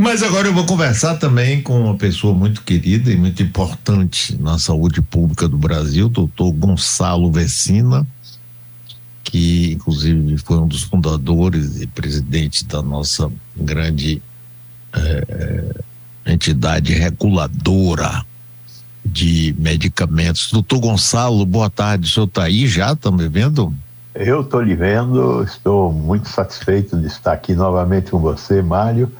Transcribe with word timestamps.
Mas 0.00 0.22
agora 0.22 0.46
eu 0.46 0.54
vou 0.54 0.64
conversar 0.64 1.16
também 1.16 1.60
com 1.60 1.86
uma 1.86 1.96
pessoa 1.96 2.32
muito 2.32 2.62
querida 2.62 3.10
e 3.10 3.16
muito 3.16 3.42
importante 3.42 4.40
na 4.40 4.56
saúde 4.56 5.02
pública 5.02 5.48
do 5.48 5.58
Brasil, 5.58 6.08
doutor 6.08 6.52
Gonçalo 6.52 7.32
Vecina, 7.32 8.06
que 9.24 9.72
inclusive 9.72 10.38
foi 10.38 10.58
um 10.58 10.68
dos 10.68 10.84
fundadores 10.84 11.80
e 11.80 11.86
presidente 11.88 12.64
da 12.64 12.80
nossa 12.80 13.28
grande 13.56 14.22
é, 14.94 15.82
entidade 16.26 16.92
reguladora 16.92 18.24
de 19.04 19.52
medicamentos. 19.58 20.52
Doutor 20.52 20.78
Gonçalo, 20.78 21.44
boa 21.44 21.68
tarde. 21.68 22.08
O 22.08 22.08
senhor 22.08 22.26
está 22.26 22.44
aí 22.44 22.68
já? 22.68 22.92
Está 22.92 23.10
me 23.10 23.28
vendo? 23.28 23.74
Eu 24.14 24.42
estou 24.42 24.62
lhe 24.62 24.76
vendo, 24.76 25.42
estou 25.42 25.92
muito 25.92 26.28
satisfeito 26.28 26.96
de 26.96 27.08
estar 27.08 27.32
aqui 27.32 27.52
novamente 27.52 28.12
com 28.12 28.20
você, 28.20 28.62
Mário 28.62 29.10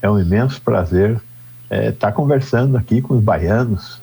é 0.00 0.10
um 0.10 0.18
imenso 0.18 0.60
prazer 0.60 1.20
estar 1.70 1.70
é, 1.70 1.92
tá 1.92 2.12
conversando 2.12 2.76
aqui 2.76 3.02
com 3.02 3.14
os 3.14 3.22
baianos 3.22 4.00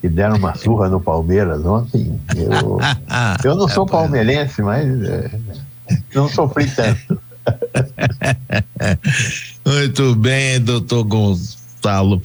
que 0.00 0.08
deram 0.08 0.36
uma 0.36 0.54
surra 0.56 0.88
no 0.88 1.00
Palmeiras 1.00 1.64
ontem. 1.64 2.18
Eu, 2.34 2.78
eu 3.44 3.54
não 3.54 3.68
sou 3.68 3.86
palmeirense, 3.86 4.60
mas 4.60 5.02
é, 5.02 5.30
não 6.14 6.28
sofri 6.28 6.68
tanto. 6.70 7.20
Muito 9.64 10.14
bem, 10.16 10.60
doutor 10.60 11.04
Gonçalo. 11.04 12.20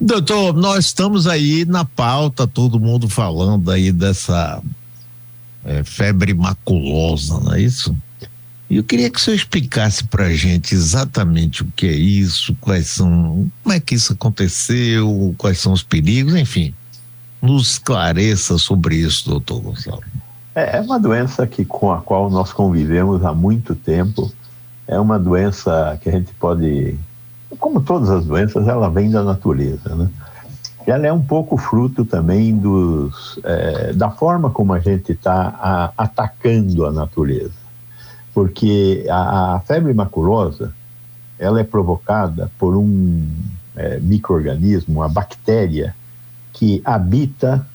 Doutor, 0.00 0.54
nós 0.54 0.86
estamos 0.86 1.26
aí 1.26 1.64
na 1.64 1.84
pauta, 1.84 2.46
todo 2.46 2.78
mundo 2.78 3.08
falando 3.08 3.70
aí 3.70 3.90
dessa 3.90 4.62
é, 5.64 5.82
febre 5.82 6.32
maculosa, 6.32 7.40
não 7.40 7.54
é 7.54 7.60
isso? 7.60 7.94
E 8.74 8.76
eu 8.76 8.82
queria 8.82 9.08
que 9.08 9.20
o 9.20 9.22
senhor 9.22 9.36
explicasse 9.36 10.02
para 10.02 10.24
a 10.24 10.34
gente 10.34 10.74
exatamente 10.74 11.62
o 11.62 11.66
que 11.76 11.86
é 11.86 11.92
isso, 11.92 12.56
quais 12.60 12.88
são, 12.88 13.48
como 13.62 13.72
é 13.72 13.78
que 13.78 13.94
isso 13.94 14.12
aconteceu, 14.12 15.32
quais 15.38 15.60
são 15.60 15.72
os 15.72 15.84
perigos, 15.84 16.34
enfim, 16.34 16.74
nos 17.40 17.74
esclareça 17.74 18.58
sobre 18.58 18.96
isso, 18.96 19.30
doutor 19.30 19.60
Gonçalo. 19.60 20.02
É, 20.56 20.78
é 20.78 20.80
uma 20.80 20.98
doença 20.98 21.46
que, 21.46 21.64
com 21.64 21.92
a 21.92 22.00
qual 22.00 22.28
nós 22.28 22.52
convivemos 22.52 23.24
há 23.24 23.32
muito 23.32 23.76
tempo, 23.76 24.32
é 24.88 24.98
uma 24.98 25.20
doença 25.20 25.96
que 26.02 26.08
a 26.08 26.12
gente 26.12 26.34
pode, 26.34 26.98
como 27.60 27.80
todas 27.80 28.10
as 28.10 28.24
doenças, 28.24 28.66
ela 28.66 28.90
vem 28.90 29.08
da 29.08 29.22
natureza, 29.22 29.94
né? 29.94 30.10
ela 30.84 31.06
é 31.06 31.12
um 31.12 31.22
pouco 31.22 31.56
fruto 31.56 32.04
também 32.04 32.56
dos, 32.56 33.38
é, 33.44 33.92
da 33.92 34.10
forma 34.10 34.50
como 34.50 34.72
a 34.72 34.80
gente 34.80 35.12
está 35.12 35.92
atacando 35.96 36.84
a 36.84 36.90
natureza 36.90 37.63
porque 38.34 39.06
a, 39.08 39.54
a, 39.54 39.60
febre 39.60 39.94
maculosa 39.94 40.74
ela 41.38 41.60
é 41.60 41.64
provocada 41.64 42.50
por 42.58 42.76
um 42.76 43.26
é, 43.76 43.98
microorganismo, 44.00 45.00
uma 45.00 45.08
bactéria 45.08 45.94
que 46.52 46.82
habita 46.84 47.66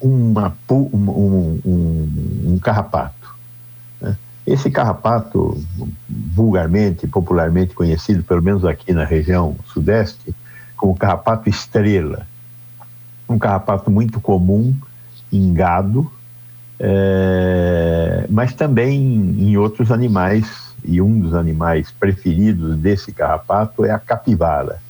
uma, 0.00 0.56
um, 0.70 1.60
um, 1.64 2.52
um 2.54 2.58
carrapato. 2.58 3.34
Né? 4.00 4.16
Esse 4.46 4.70
carrapato, 4.70 5.62
vulgarmente, 6.08 7.06
popularmente 7.06 7.74
conhecido, 7.74 8.22
pelo 8.22 8.42
menos 8.42 8.64
aqui 8.64 8.92
na 8.92 9.04
região 9.04 9.56
sudeste, 9.66 10.34
como 10.76 10.96
carrapato 10.96 11.48
estrela, 11.48 12.26
um 13.28 13.38
carrapato 13.38 13.90
muito 13.90 14.20
comum 14.20 14.74
em 15.32 15.52
gado, 15.52 16.10
é, 16.78 17.35
mas 18.28 18.52
também 18.52 19.00
em 19.00 19.56
outros 19.56 19.90
animais, 19.90 20.74
e 20.84 21.00
um 21.00 21.20
dos 21.20 21.34
animais 21.34 21.90
preferidos 21.90 22.76
desse 22.76 23.12
carrapato 23.12 23.84
é 23.84 23.90
a 23.90 23.98
capivara. 23.98 24.80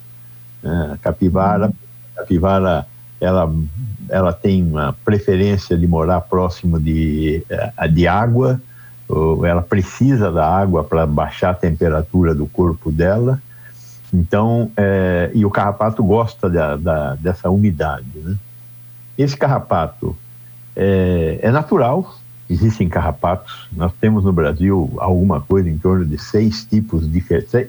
É, 0.63 0.93
a 0.93 0.99
capivara, 1.01 1.73
a 2.15 2.21
capivara 2.21 2.87
ela, 3.21 3.53
ela 4.09 4.33
tem 4.33 4.63
uma 4.63 4.95
preferência 5.05 5.77
de 5.77 5.87
morar 5.87 6.21
próximo 6.23 6.79
de, 6.79 7.43
eh, 7.49 7.89
de 7.89 8.07
água, 8.07 8.61
ela 9.45 9.63
precisa 9.63 10.33
da 10.33 10.47
água 10.47 10.83
para 10.83 11.07
baixar 11.07 11.51
a 11.51 11.55
temperatura 11.55 12.35
do 12.35 12.47
corpo 12.47 12.91
dela, 12.91 13.41
então, 14.13 14.71
é, 14.77 15.31
e 15.35 15.45
o 15.45 15.51
carrapato 15.51 16.03
gosta 16.03 16.49
da, 16.49 16.77
da, 16.77 17.15
dessa 17.17 17.51
umidade. 17.51 18.07
Né? 18.15 18.37
Esse 19.19 19.37
carrapato, 19.37 20.17
é, 20.75 21.39
é 21.43 21.51
natural, 21.51 22.15
existem 22.49 22.89
carrapatos. 22.89 23.69
Nós 23.73 23.93
temos 24.01 24.25
no 24.25 24.33
Brasil 24.33 24.93
alguma 24.99 25.41
coisa 25.41 25.69
em 25.69 25.79
torno 25.79 26.05
de 26.05 26.19
seis 26.19 26.65
tipos, 26.65 27.11
de, 27.11 27.23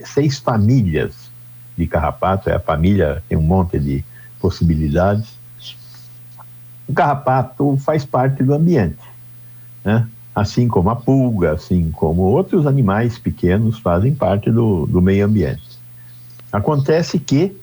seis 0.05 0.37
famílias 0.39 1.29
de 1.77 1.87
carrapato. 1.87 2.49
É 2.49 2.55
a 2.55 2.59
família 2.59 3.23
tem 3.27 3.37
um 3.37 3.41
monte 3.41 3.79
de 3.79 4.03
possibilidades. 4.39 5.35
O 6.87 6.93
carrapato 6.93 7.77
faz 7.77 8.05
parte 8.05 8.43
do 8.43 8.53
ambiente, 8.53 9.03
né? 9.83 10.07
assim 10.33 10.67
como 10.67 10.89
a 10.89 10.95
pulga, 10.95 11.53
assim 11.53 11.89
como 11.91 12.21
outros 12.21 12.67
animais 12.67 13.17
pequenos 13.17 13.79
fazem 13.79 14.13
parte 14.13 14.51
do, 14.51 14.85
do 14.85 15.01
meio 15.01 15.25
ambiente. 15.25 15.77
Acontece 16.51 17.19
que 17.19 17.55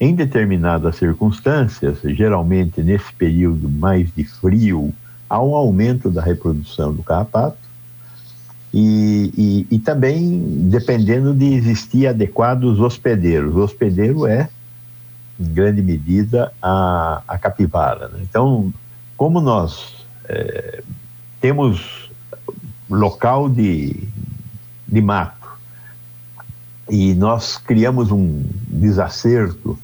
em 0.00 0.14
determinadas 0.14 0.96
circunstâncias, 0.96 1.98
geralmente 2.02 2.82
nesse 2.82 3.12
período 3.12 3.68
mais 3.68 4.12
de 4.12 4.24
frio, 4.24 4.92
há 5.32 5.42
um 5.42 5.54
aumento 5.54 6.10
da 6.10 6.20
reprodução 6.20 6.92
do 6.92 7.02
carrapato 7.02 7.56
e, 8.72 9.32
e, 9.70 9.74
e 9.74 9.78
também 9.78 10.68
dependendo 10.68 11.32
de 11.32 11.54
existir 11.54 12.06
adequados 12.06 12.78
hospedeiros. 12.78 13.54
O 13.54 13.60
hospedeiro 13.60 14.26
é, 14.26 14.50
em 15.40 15.44
grande 15.44 15.80
medida, 15.80 16.52
a, 16.60 17.22
a 17.26 17.38
capivara. 17.38 18.08
Né? 18.08 18.20
Então, 18.28 18.70
como 19.16 19.40
nós 19.40 20.04
é, 20.28 20.82
temos 21.40 22.10
local 22.90 23.48
de, 23.48 24.06
de 24.86 25.00
mato 25.00 25.48
e 26.90 27.14
nós 27.14 27.56
criamos 27.56 28.10
um 28.10 28.44
desacerto 28.68 29.78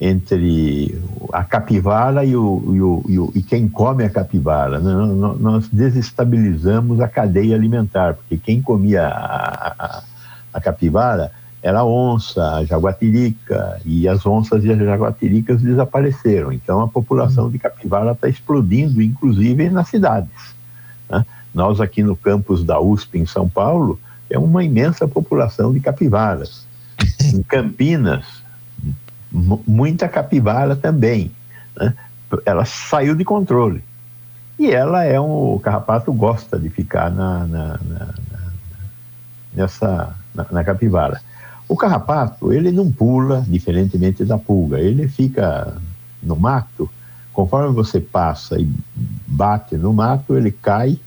entre 0.00 1.00
a 1.32 1.42
capivara 1.42 2.24
e, 2.24 2.36
o, 2.36 3.02
e, 3.08 3.18
o, 3.18 3.32
e, 3.34 3.42
quem 3.42 3.66
come 3.68 4.04
a 4.04 4.10
capivara. 4.10 4.78
Né? 4.78 4.92
Nós 5.40 5.68
desestabilizamos 5.68 7.00
a 7.00 7.08
cadeia 7.08 7.56
alimentar, 7.56 8.14
porque 8.14 8.36
quem 8.36 8.60
comia 8.60 9.06
a, 9.06 9.74
a, 9.78 10.02
a 10.52 10.60
capivara 10.60 11.32
era 11.62 11.80
a 11.80 11.84
onça, 11.84 12.56
a 12.56 12.64
jaguatirica, 12.64 13.80
e 13.84 14.06
as 14.06 14.24
onças 14.26 14.64
e 14.64 14.70
as 14.70 14.78
jaguatiricas 14.78 15.62
desapareceram. 15.62 16.52
Então 16.52 16.80
a 16.80 16.88
população 16.88 17.50
de 17.50 17.58
capivara 17.58 18.12
está 18.12 18.28
explodindo, 18.28 19.00
inclusive 19.02 19.68
nas 19.70 19.88
cidades. 19.88 20.54
Né? 21.08 21.24
Nós 21.54 21.80
aqui 21.80 22.02
no 22.02 22.14
campus 22.14 22.62
da 22.62 22.78
USP 22.78 23.18
em 23.18 23.26
São 23.26 23.48
Paulo, 23.48 23.98
é 24.28 24.38
uma 24.38 24.62
imensa 24.62 25.08
população 25.08 25.72
de 25.72 25.80
capivaras. 25.80 26.66
Em 27.34 27.42
Campinas, 27.42 28.35
muita 29.32 30.08
capivara 30.08 30.74
também. 30.76 31.30
Né? 31.76 31.94
Ela 32.44 32.64
saiu 32.64 33.14
de 33.14 33.24
controle. 33.24 33.82
E 34.58 34.70
ela 34.70 35.04
é 35.04 35.20
um. 35.20 35.54
O 35.54 35.60
carrapato 35.60 36.12
gosta 36.12 36.58
de 36.58 36.70
ficar 36.70 37.10
na, 37.10 37.46
na, 37.46 37.80
na, 37.82 38.08
nessa, 39.54 40.14
na, 40.50 40.64
capivara. 40.64 41.20
O 41.68 41.76
carrapato, 41.76 42.52
ele 42.52 42.70
não 42.70 42.90
pula, 42.90 43.44
diferentemente 43.46 44.24
da 44.24 44.38
pulga, 44.38 44.78
ele 44.80 45.08
fica 45.08 45.76
no 46.22 46.36
mato. 46.36 46.88
Conforme 47.32 47.74
você 47.74 48.00
passa 48.00 48.58
e 48.58 48.70
bate 49.26 49.76
no 49.76 49.92
mato, 49.92 50.36
ele 50.36 50.50
cai 50.50 50.98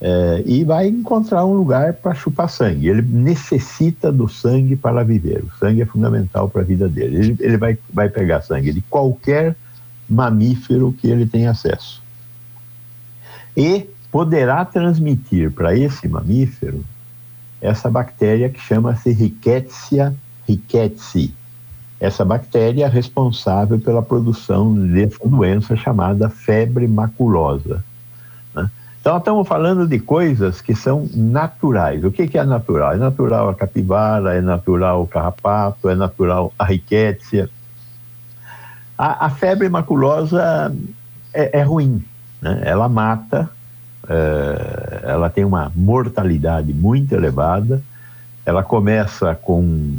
é, 0.00 0.42
e 0.46 0.64
vai 0.64 0.88
encontrar 0.88 1.44
um 1.44 1.52
lugar 1.52 1.94
para 1.94 2.14
chupar 2.14 2.48
sangue. 2.48 2.88
Ele 2.88 3.02
necessita 3.02 4.10
do 4.10 4.28
sangue 4.28 4.76
para 4.76 5.04
viver. 5.04 5.44
O 5.44 5.58
sangue 5.58 5.82
é 5.82 5.86
fundamental 5.86 6.48
para 6.48 6.62
a 6.62 6.64
vida 6.64 6.88
dele. 6.88 7.18
Ele, 7.18 7.36
ele 7.40 7.56
vai, 7.56 7.78
vai 7.92 8.08
pegar 8.08 8.40
sangue 8.40 8.72
de 8.72 8.80
qualquer 8.82 9.54
mamífero 10.08 10.94
que 10.98 11.08
ele 11.08 11.26
tenha 11.26 11.50
acesso. 11.50 12.02
E 13.56 13.86
poderá 14.10 14.64
transmitir 14.64 15.50
para 15.50 15.76
esse 15.76 16.08
mamífero 16.08 16.84
essa 17.60 17.90
bactéria 17.90 18.48
que 18.48 18.58
chama-se 18.58 19.12
Rickettsia 19.12 20.14
rickettsii. 20.50 21.32
Essa 22.00 22.24
bactéria 22.24 22.86
é 22.86 22.88
responsável 22.88 23.78
pela 23.78 24.02
produção 24.02 24.74
dessa 24.74 25.28
doença 25.28 25.76
chamada 25.76 26.28
febre 26.28 26.88
maculosa. 26.88 27.84
Então, 29.00 29.16
estamos 29.16 29.48
falando 29.48 29.86
de 29.86 29.98
coisas 29.98 30.60
que 30.60 30.74
são 30.74 31.08
naturais. 31.14 32.04
O 32.04 32.10
que, 32.10 32.28
que 32.28 32.36
é 32.36 32.44
natural? 32.44 32.92
É 32.92 32.96
natural 32.96 33.48
a 33.48 33.54
capivara, 33.54 34.34
é 34.34 34.42
natural 34.42 35.02
o 35.02 35.06
carrapato, 35.06 35.88
é 35.88 35.94
natural 35.94 36.52
a 36.58 36.64
riquétia. 36.64 37.48
A, 38.98 39.26
a 39.26 39.30
febre 39.30 39.70
maculosa 39.70 40.74
é, 41.32 41.60
é 41.60 41.62
ruim, 41.62 42.04
né? 42.42 42.60
ela 42.62 42.90
mata, 42.90 43.48
é, 44.06 45.00
ela 45.04 45.30
tem 45.30 45.46
uma 45.46 45.72
mortalidade 45.74 46.74
muito 46.74 47.14
elevada, 47.14 47.82
ela 48.44 48.62
começa 48.62 49.34
com 49.34 49.98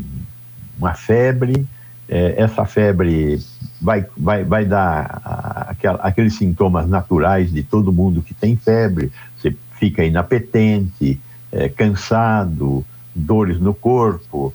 uma 0.77 0.93
febre, 0.93 1.67
é, 2.07 2.35
essa 2.37 2.65
febre 2.65 3.39
vai, 3.81 4.05
vai, 4.17 4.43
vai 4.43 4.65
dar 4.65 5.21
aquela, 5.69 5.99
aqueles 5.99 6.35
sintomas 6.35 6.87
naturais 6.87 7.51
de 7.51 7.63
todo 7.63 7.93
mundo 7.93 8.21
que 8.21 8.33
tem 8.33 8.55
febre. 8.55 9.11
Você 9.37 9.55
fica 9.79 10.03
inapetente, 10.03 11.19
é, 11.51 11.69
cansado, 11.69 12.85
dores 13.15 13.59
no 13.59 13.73
corpo. 13.73 14.53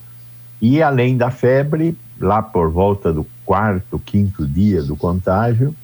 E 0.60 0.82
além 0.82 1.16
da 1.16 1.31
febre, 1.31 1.96
lá 2.20 2.43
por 2.43 2.70
volta 2.70 3.12
do 3.12 3.26
quarto, 3.44 3.98
quinto 3.98 4.46
dia 4.46 4.82
do 4.82 4.96
contágio, 4.96 5.75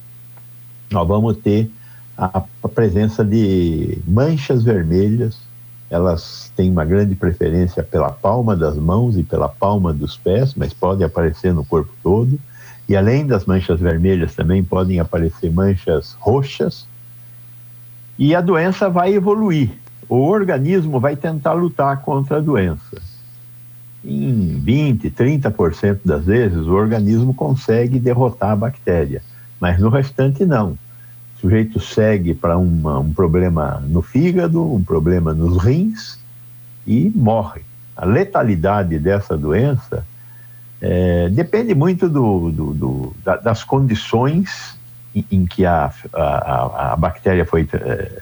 nós 0.90 1.06
vamos 1.06 1.36
ter 1.38 1.70
a, 2.16 2.42
a 2.62 2.68
presença 2.68 3.24
de 3.24 3.98
manchas 4.06 4.62
vermelhas. 4.62 5.38
Elas 5.92 6.50
têm 6.56 6.70
uma 6.70 6.86
grande 6.86 7.14
preferência 7.14 7.82
pela 7.82 8.10
palma 8.10 8.56
das 8.56 8.78
mãos 8.78 9.14
e 9.18 9.22
pela 9.22 9.46
palma 9.46 9.92
dos 9.92 10.16
pés, 10.16 10.54
mas 10.54 10.72
podem 10.72 11.04
aparecer 11.04 11.52
no 11.52 11.66
corpo 11.66 11.92
todo. 12.02 12.40
E 12.88 12.96
além 12.96 13.26
das 13.26 13.44
manchas 13.44 13.78
vermelhas, 13.78 14.34
também 14.34 14.64
podem 14.64 14.98
aparecer 14.98 15.52
manchas 15.52 16.16
roxas. 16.18 16.86
E 18.18 18.34
a 18.34 18.40
doença 18.40 18.88
vai 18.88 19.12
evoluir. 19.12 19.68
O 20.08 20.16
organismo 20.16 20.98
vai 20.98 21.14
tentar 21.14 21.52
lutar 21.52 22.00
contra 22.00 22.38
a 22.38 22.40
doença. 22.40 22.96
Em 24.02 24.58
20, 24.60 25.10
30% 25.10 25.98
das 26.06 26.24
vezes, 26.24 26.66
o 26.66 26.72
organismo 26.72 27.34
consegue 27.34 28.00
derrotar 28.00 28.52
a 28.52 28.56
bactéria, 28.56 29.20
mas 29.60 29.78
no 29.78 29.90
restante, 29.90 30.46
não 30.46 30.74
sujeito 31.42 31.80
segue 31.80 32.34
para 32.34 32.56
um 32.56 33.12
problema 33.12 33.82
no 33.88 34.00
fígado, 34.00 34.62
um 34.72 34.82
problema 34.82 35.34
nos 35.34 35.62
rins 35.62 36.16
e 36.86 37.10
morre. 37.14 37.62
A 37.96 38.06
letalidade 38.06 38.96
dessa 38.98 39.36
doença 39.36 40.06
é, 40.80 41.28
depende 41.30 41.74
muito 41.74 42.08
do, 42.08 42.50
do, 42.50 42.72
do, 42.72 43.16
da, 43.24 43.36
das 43.36 43.64
condições 43.64 44.78
em, 45.14 45.24
em 45.32 45.46
que 45.46 45.66
a, 45.66 45.92
a, 46.12 46.92
a, 46.92 46.96
bactéria 46.96 47.44
foi 47.44 47.68
é, 47.72 48.20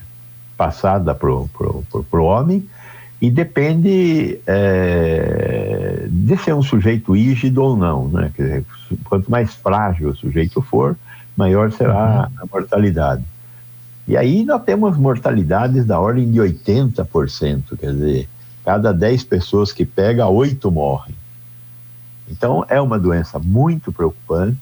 passada 0.56 1.14
para 1.14 1.30
o 1.30 2.24
homem 2.24 2.66
e 3.20 3.30
depende 3.30 4.40
é, 4.46 6.06
de 6.08 6.36
ser 6.38 6.54
um 6.54 6.62
sujeito 6.62 7.12
rígido 7.12 7.62
ou 7.62 7.76
não. 7.76 8.08
Né? 8.08 8.32
Dizer, 8.36 8.64
quanto 9.04 9.30
mais 9.30 9.54
frágil 9.54 10.08
o 10.08 10.16
sujeito 10.16 10.62
for, 10.62 10.96
maior 11.40 11.72
será 11.72 12.28
uhum. 12.30 12.42
a 12.42 12.46
mortalidade. 12.52 13.24
E 14.06 14.16
aí 14.16 14.44
nós 14.44 14.62
temos 14.62 14.96
mortalidades 14.96 15.86
da 15.86 15.98
ordem 15.98 16.30
de 16.30 16.38
80%, 16.38 17.78
quer 17.78 17.92
dizer, 17.92 18.28
cada 18.64 18.92
10 18.92 19.24
pessoas 19.24 19.72
que 19.72 19.86
pega, 19.86 20.26
8 20.26 20.70
morrem. 20.70 21.14
Então 22.28 22.64
é 22.68 22.80
uma 22.80 22.98
doença 22.98 23.38
muito 23.38 23.90
preocupante, 23.90 24.58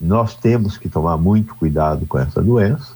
nós 0.00 0.34
temos 0.34 0.78
que 0.78 0.88
tomar 0.88 1.16
muito 1.16 1.54
cuidado 1.54 2.06
com 2.06 2.18
essa 2.18 2.40
doença. 2.40 2.94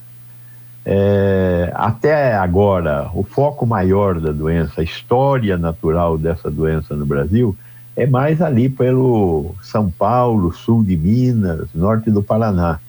É, 0.86 1.72
até 1.74 2.34
agora, 2.34 3.10
o 3.14 3.22
foco 3.22 3.66
maior 3.66 4.20
da 4.20 4.32
doença, 4.32 4.80
a 4.80 4.84
história 4.84 5.56
natural 5.58 6.16
dessa 6.16 6.50
doença 6.50 6.94
no 6.94 7.04
Brasil, 7.04 7.56
é 7.96 8.06
mais 8.06 8.42
ali 8.42 8.68
pelo 8.68 9.54
São 9.62 9.90
Paulo, 9.90 10.52
sul 10.52 10.82
de 10.82 10.96
Minas, 10.96 11.68
norte 11.74 12.10
do 12.10 12.22
Paraná. 12.22 12.80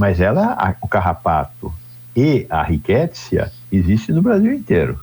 Mas 0.00 0.18
ela, 0.18 0.54
a, 0.54 0.74
o 0.80 0.88
carrapato 0.88 1.70
e 2.16 2.46
a 2.48 2.62
riquétia 2.62 3.52
existe 3.70 4.10
no 4.12 4.22
Brasil 4.22 4.50
inteiro. 4.54 4.98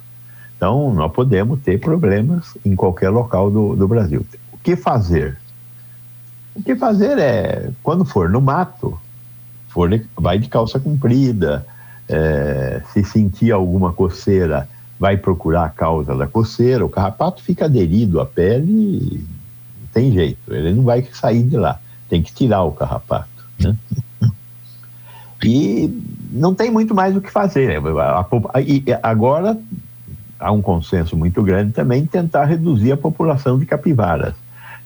Então, 0.56 0.92
nós 0.92 1.12
podemos 1.12 1.60
ter 1.60 1.80
problemas 1.80 2.58
em 2.66 2.76
qualquer 2.76 3.12
local 3.12 3.52
do, 3.52 3.76
do 3.76 3.88
Brasil. 3.88 4.26
O 4.52 4.58
que 4.58 4.76
fazer? 4.76 5.38
O 6.56 6.64
que 6.64 6.76
fazer 6.76 7.20
é, 7.20 7.70
quando 7.84 8.04
for 8.06 8.28
no 8.28 8.42
mato, 8.42 9.00
for 9.70 9.88
de, 9.88 10.04
vai 10.16 10.40
de 10.40 10.50
calça 10.50 10.80
comprida, 10.80 11.64
é, 12.10 12.82
se 12.92 13.04
sentir 13.04 13.52
alguma 13.52 13.94
coceira, 13.94 14.68
vai 15.00 15.16
procurar 15.16 15.66
a 15.66 15.70
causa 15.70 16.16
da 16.16 16.26
coceira. 16.26 16.84
O 16.84 16.90
carrapato 16.90 17.44
fica 17.44 17.66
aderido 17.66 18.20
à 18.20 18.26
pele, 18.26 19.24
não 19.80 19.88
tem 19.94 20.12
jeito, 20.12 20.52
ele 20.52 20.74
não 20.74 20.82
vai 20.82 21.08
sair 21.14 21.44
de 21.44 21.56
lá. 21.56 21.80
Tem 22.10 22.24
que 22.24 22.34
tirar 22.34 22.64
o 22.64 22.72
carrapato. 22.72 23.46
Né? 23.60 23.76
E 25.44 25.89
não 26.31 26.54
tem 26.54 26.72
muito 26.72 26.95
mais 26.95 27.16
o 27.16 27.22
que 27.22 27.31
fazer. 27.31 27.81
E 28.66 28.84
agora 29.04 29.57
há 30.39 30.51
um 30.51 30.62
consenso 30.62 31.16
muito 31.16 31.42
grande 31.44 31.74
também 31.74 32.04
em 32.04 32.06
tentar 32.06 32.45
reduzir 32.45 32.92
a 32.92 32.98
população 32.98 33.57
de 33.57 33.66
capivaras. 33.66 34.34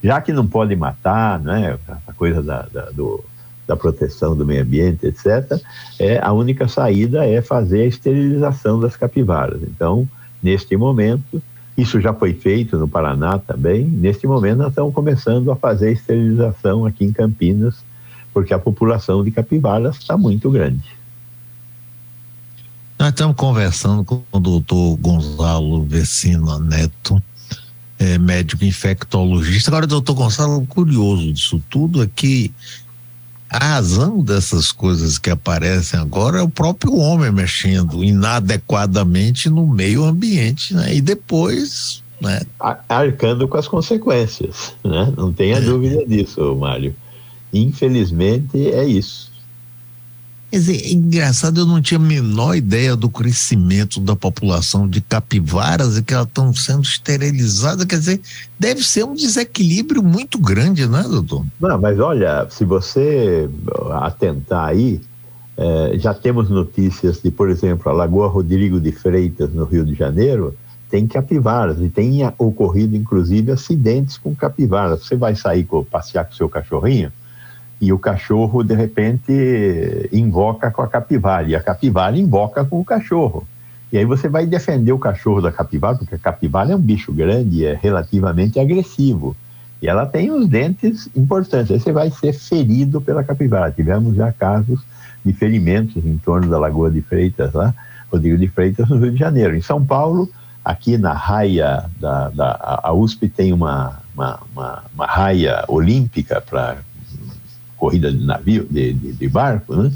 Já 0.03 0.19
que 0.19 0.33
não 0.33 0.47
pode 0.47 0.75
matar, 0.75 1.39
né, 1.39 1.77
a 2.07 2.13
coisa 2.13 2.41
da, 2.41 2.65
da, 2.73 2.89
do, 2.89 3.23
da 3.67 3.75
proteção 3.75 4.35
do 4.35 4.45
meio 4.45 4.63
ambiente, 4.63 5.05
etc., 5.05 5.61
é, 5.99 6.19
a 6.19 6.31
única 6.31 6.67
saída 6.67 7.25
é 7.25 7.41
fazer 7.41 7.81
a 7.81 7.85
esterilização 7.85 8.79
das 8.79 8.95
capivaras. 8.95 9.61
Então, 9.63 10.07
neste 10.41 10.75
momento, 10.75 11.41
isso 11.77 12.01
já 12.01 12.13
foi 12.13 12.33
feito 12.33 12.77
no 12.77 12.87
Paraná 12.87 13.37
também, 13.37 13.85
neste 13.85 14.25
momento 14.25 14.57
nós 14.57 14.69
estamos 14.69 14.93
começando 14.93 15.51
a 15.51 15.55
fazer 15.55 15.89
a 15.89 15.91
esterilização 15.91 16.85
aqui 16.85 17.05
em 17.05 17.13
Campinas 17.13 17.75
porque 18.33 18.53
a 18.53 18.59
população 18.59 19.23
de 19.23 19.31
capivaras 19.31 19.97
está 19.97 20.17
muito 20.17 20.49
grande. 20.49 20.83
Nós 22.97 23.09
estamos 23.09 23.35
conversando 23.35 24.03
com 24.03 24.21
o 24.31 24.39
doutor 24.39 24.95
Gonzalo 24.97 25.83
Vecina 25.83 26.59
Neto, 26.59 27.21
é, 27.97 28.17
médico 28.17 28.63
infectologista. 28.63 29.71
Agora, 29.71 29.87
doutor 29.87 30.13
Gonçalo, 30.13 30.65
curioso 30.67 31.33
disso 31.33 31.61
tudo 31.69 32.03
é 32.03 32.07
que 32.07 32.53
a 33.49 33.57
razão 33.57 34.23
dessas 34.23 34.71
coisas 34.71 35.17
que 35.17 35.29
aparecem 35.29 35.99
agora 35.99 36.39
é 36.39 36.41
o 36.41 36.49
próprio 36.49 36.95
homem 36.95 37.31
mexendo 37.31 38.03
inadequadamente 38.03 39.49
no 39.49 39.67
meio 39.67 40.05
ambiente, 40.05 40.73
né? 40.73 40.95
E 40.95 41.01
depois, 41.01 42.01
né? 42.21 42.41
Arcando 42.87 43.47
com 43.47 43.57
as 43.57 43.67
consequências, 43.67 44.73
né? 44.83 45.11
Não 45.17 45.33
tenha 45.33 45.57
é. 45.57 45.61
dúvida 45.61 46.05
disso, 46.05 46.55
Mário. 46.55 46.95
Infelizmente 47.53 48.69
é 48.69 48.85
isso. 48.85 49.31
Quer 50.51 50.57
dizer, 50.57 50.81
é 50.83 50.91
engraçado, 50.91 51.61
eu 51.61 51.65
não 51.65 51.81
tinha 51.81 51.97
a 51.97 52.03
menor 52.03 52.57
ideia 52.57 52.93
do 52.93 53.09
crescimento 53.09 54.01
da 54.01 54.17
população 54.17 54.85
de 54.85 54.99
capivaras 54.99 55.97
e 55.97 56.03
que 56.03 56.13
elas 56.13 56.27
estão 56.27 56.53
sendo 56.53 56.81
esterilizadas. 56.81 57.85
Quer 57.85 57.99
dizer, 57.99 58.21
deve 58.59 58.83
ser 58.83 59.05
um 59.05 59.13
desequilíbrio 59.13 60.03
muito 60.03 60.37
grande, 60.37 60.85
né, 60.87 61.03
doutor? 61.03 61.45
Não, 61.57 61.79
mas 61.79 61.97
olha, 62.01 62.47
se 62.49 62.65
você 62.65 63.49
atentar 64.01 64.67
aí, 64.67 64.99
é, 65.55 65.97
já 65.97 66.13
temos 66.13 66.49
notícias 66.49 67.21
de, 67.21 67.31
por 67.31 67.49
exemplo, 67.49 67.89
a 67.89 67.93
Lagoa 67.93 68.27
Rodrigo 68.27 68.77
de 68.77 68.91
Freitas, 68.91 69.53
no 69.53 69.63
Rio 69.63 69.85
de 69.85 69.93
Janeiro, 69.93 70.53
tem 70.89 71.07
capivaras 71.07 71.79
e 71.79 71.87
tem 71.87 72.19
ocorrido, 72.37 72.97
inclusive, 72.97 73.53
acidentes 73.53 74.17
com 74.17 74.35
capivaras. 74.35 75.05
Você 75.05 75.15
vai 75.15 75.33
sair 75.33 75.65
passear 75.89 76.25
com 76.25 76.33
o 76.33 76.35
seu 76.35 76.49
cachorrinho, 76.49 77.09
e 77.81 77.91
o 77.91 77.97
cachorro, 77.97 78.63
de 78.63 78.75
repente, 78.75 80.07
invoca 80.13 80.69
com 80.69 80.83
a 80.83 80.87
capivara, 80.87 81.47
e 81.47 81.55
a 81.55 81.59
capivara 81.59 82.15
invoca 82.15 82.63
com 82.63 82.79
o 82.79 82.85
cachorro. 82.85 83.43
E 83.91 83.97
aí 83.97 84.05
você 84.05 84.29
vai 84.29 84.45
defender 84.45 84.91
o 84.91 84.99
cachorro 84.99 85.41
da 85.41 85.51
capivara, 85.51 85.97
porque 85.97 86.13
a 86.13 86.19
capivara 86.19 86.71
é 86.71 86.75
um 86.75 86.79
bicho 86.79 87.11
grande, 87.11 87.65
é 87.65 87.73
relativamente 87.73 88.59
agressivo. 88.59 89.35
E 89.81 89.87
ela 89.87 90.05
tem 90.05 90.31
os 90.31 90.47
dentes 90.47 91.09
importantes. 91.15 91.71
Aí 91.71 91.79
você 91.79 91.91
vai 91.91 92.11
ser 92.11 92.33
ferido 92.33 93.01
pela 93.01 93.23
capivara. 93.23 93.71
Tivemos 93.71 94.15
já 94.15 94.31
casos 94.31 94.79
de 95.25 95.33
ferimentos 95.33 96.05
em 96.05 96.17
torno 96.19 96.49
da 96.49 96.59
Lagoa 96.59 96.91
de 96.91 97.01
Freitas, 97.01 97.51
lá, 97.53 97.73
Rodrigo 98.11 98.37
de 98.37 98.47
Freitas, 98.47 98.87
no 98.87 98.97
Rio 98.97 99.11
de 99.11 99.17
Janeiro. 99.17 99.55
Em 99.55 99.61
São 99.61 99.83
Paulo, 99.83 100.29
aqui 100.63 100.99
na 100.99 101.13
raia 101.13 101.85
da, 101.99 102.29
da 102.29 102.79
a 102.83 102.93
USP 102.93 103.27
tem 103.27 103.51
uma, 103.51 103.99
uma, 104.15 104.39
uma, 104.53 104.83
uma 104.93 105.05
raia 105.07 105.65
olímpica 105.67 106.39
para 106.39 106.77
corrida 107.81 108.11
de 108.11 108.23
navio, 108.23 108.67
de, 108.69 108.93
de, 108.93 109.13
de 109.13 109.27
barco, 109.27 109.75
né? 109.75 109.91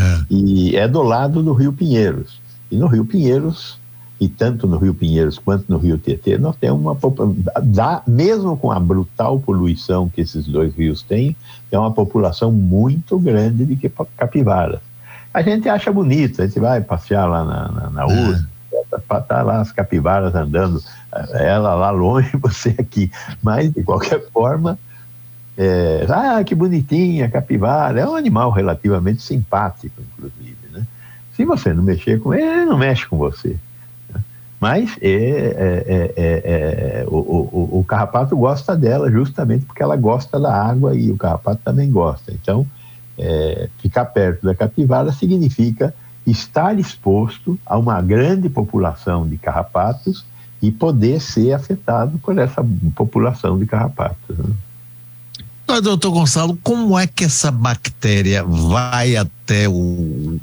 É. 0.00 0.24
E 0.30 0.74
é 0.74 0.88
do 0.88 1.02
lado 1.02 1.42
do 1.42 1.52
Rio 1.52 1.74
Pinheiros. 1.74 2.40
E 2.70 2.76
no 2.76 2.86
Rio 2.86 3.04
Pinheiros, 3.04 3.78
e 4.18 4.28
tanto 4.28 4.66
no 4.66 4.78
Rio 4.78 4.94
Pinheiros 4.94 5.38
quanto 5.38 5.66
no 5.68 5.76
Rio 5.76 5.98
Tietê, 5.98 6.38
nós 6.38 6.56
temos 6.56 6.80
uma 6.80 6.96
dá, 7.62 8.02
mesmo 8.06 8.56
com 8.56 8.72
a 8.72 8.80
brutal 8.80 9.38
poluição 9.38 10.08
que 10.08 10.22
esses 10.22 10.46
dois 10.46 10.74
rios 10.74 11.02
têm, 11.02 11.36
é 11.70 11.78
uma 11.78 11.92
população 11.92 12.50
muito 12.50 13.18
grande 13.18 13.66
de 13.66 13.90
capivaras. 14.16 14.80
A 15.32 15.42
gente 15.42 15.68
acha 15.68 15.92
bonito, 15.92 16.40
a 16.40 16.46
gente 16.46 16.58
vai 16.58 16.80
passear 16.80 17.26
lá 17.26 17.44
na, 17.44 17.68
na, 17.68 17.90
na 17.90 18.06
USP, 18.06 18.48
é. 18.72 19.20
tá 19.20 19.42
lá 19.42 19.60
as 19.60 19.70
capivaras 19.70 20.34
andando, 20.34 20.82
ela 21.34 21.74
lá 21.74 21.90
longe, 21.90 22.30
você 22.40 22.74
aqui. 22.78 23.10
Mas, 23.42 23.70
de 23.72 23.82
qualquer 23.82 24.30
forma, 24.30 24.78
é, 25.60 26.06
ah, 26.08 26.44
que 26.44 26.54
bonitinha, 26.54 27.28
capivara. 27.28 28.00
É 28.00 28.08
um 28.08 28.14
animal 28.14 28.52
relativamente 28.52 29.20
simpático, 29.20 30.00
inclusive. 30.00 30.56
Né? 30.70 30.86
Se 31.34 31.44
você 31.44 31.74
não 31.74 31.82
mexer 31.82 32.20
com 32.20 32.32
ele, 32.32 32.44
ele 32.44 32.64
não 32.66 32.78
mexe 32.78 33.04
com 33.08 33.18
você. 33.18 33.56
Né? 34.08 34.20
Mas 34.60 34.96
é, 35.02 35.82
é, 35.84 36.12
é, 36.16 37.04
o, 37.08 37.16
o, 37.16 37.78
o, 37.80 37.84
carrapato 37.84 38.36
gosta 38.36 38.76
dela 38.76 39.10
justamente 39.10 39.64
porque 39.64 39.82
ela 39.82 39.96
gosta 39.96 40.38
da 40.38 40.54
água 40.54 40.94
e 40.94 41.10
o 41.10 41.16
carrapato 41.16 41.60
também 41.64 41.90
gosta. 41.90 42.32
Então, 42.32 42.64
ficar 43.78 44.04
perto 44.04 44.46
da 44.46 44.54
capivara 44.54 45.10
significa 45.10 45.92
estar 46.24 46.78
exposto 46.78 47.58
a 47.66 47.76
uma 47.76 48.00
grande 48.00 48.48
população 48.48 49.26
de 49.26 49.36
carrapatos 49.36 50.24
e 50.62 50.70
poder 50.70 51.20
ser 51.20 51.52
afetado 51.52 52.16
por 52.18 52.38
essa 52.38 52.64
população 52.94 53.58
de 53.58 53.66
carrapatos. 53.66 54.38
Né? 54.38 54.54
Mas, 55.68 55.82
doutor 55.82 56.10
Gonçalo, 56.12 56.58
como 56.62 56.98
é 56.98 57.06
que 57.06 57.24
essa 57.24 57.50
bactéria 57.50 58.42
vai 58.42 59.16
até 59.16 59.68
o. 59.68 60.40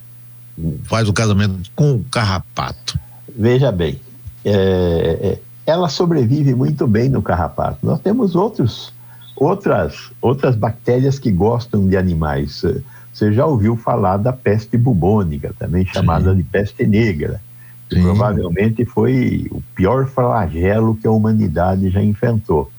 faz 0.83 1.09
o 1.09 1.13
casamento 1.13 1.71
com 1.75 1.93
o 1.95 2.03
carrapato? 2.11 2.99
Veja 3.35 3.71
bem, 3.71 3.99
é, 4.45 4.51
é, 4.53 5.39
ela 5.65 5.89
sobrevive 5.89 6.53
muito 6.53 6.85
bem 6.85 7.09
no 7.09 7.23
carrapato. 7.23 7.79
Nós 7.81 7.99
temos 7.99 8.35
outros, 8.35 8.93
outras, 9.35 10.11
outras 10.21 10.55
bactérias 10.55 11.17
que 11.17 11.31
gostam 11.31 11.87
de 11.87 11.97
animais. 11.97 12.63
Você 13.11 13.33
já 13.33 13.47
ouviu 13.47 13.75
falar 13.75 14.17
da 14.17 14.31
peste 14.31 14.77
bubônica, 14.77 15.55
também 15.57 15.87
chamada 15.87 16.31
Sim. 16.31 16.37
de 16.37 16.43
peste 16.43 16.85
negra, 16.85 17.41
que 17.89 17.95
Sim. 17.95 18.03
provavelmente 18.03 18.85
foi 18.85 19.47
o 19.49 19.59
pior 19.73 20.05
flagelo 20.05 20.95
que 20.95 21.07
a 21.07 21.11
humanidade 21.11 21.89
já 21.89 22.03
enfrentou. 22.03 22.71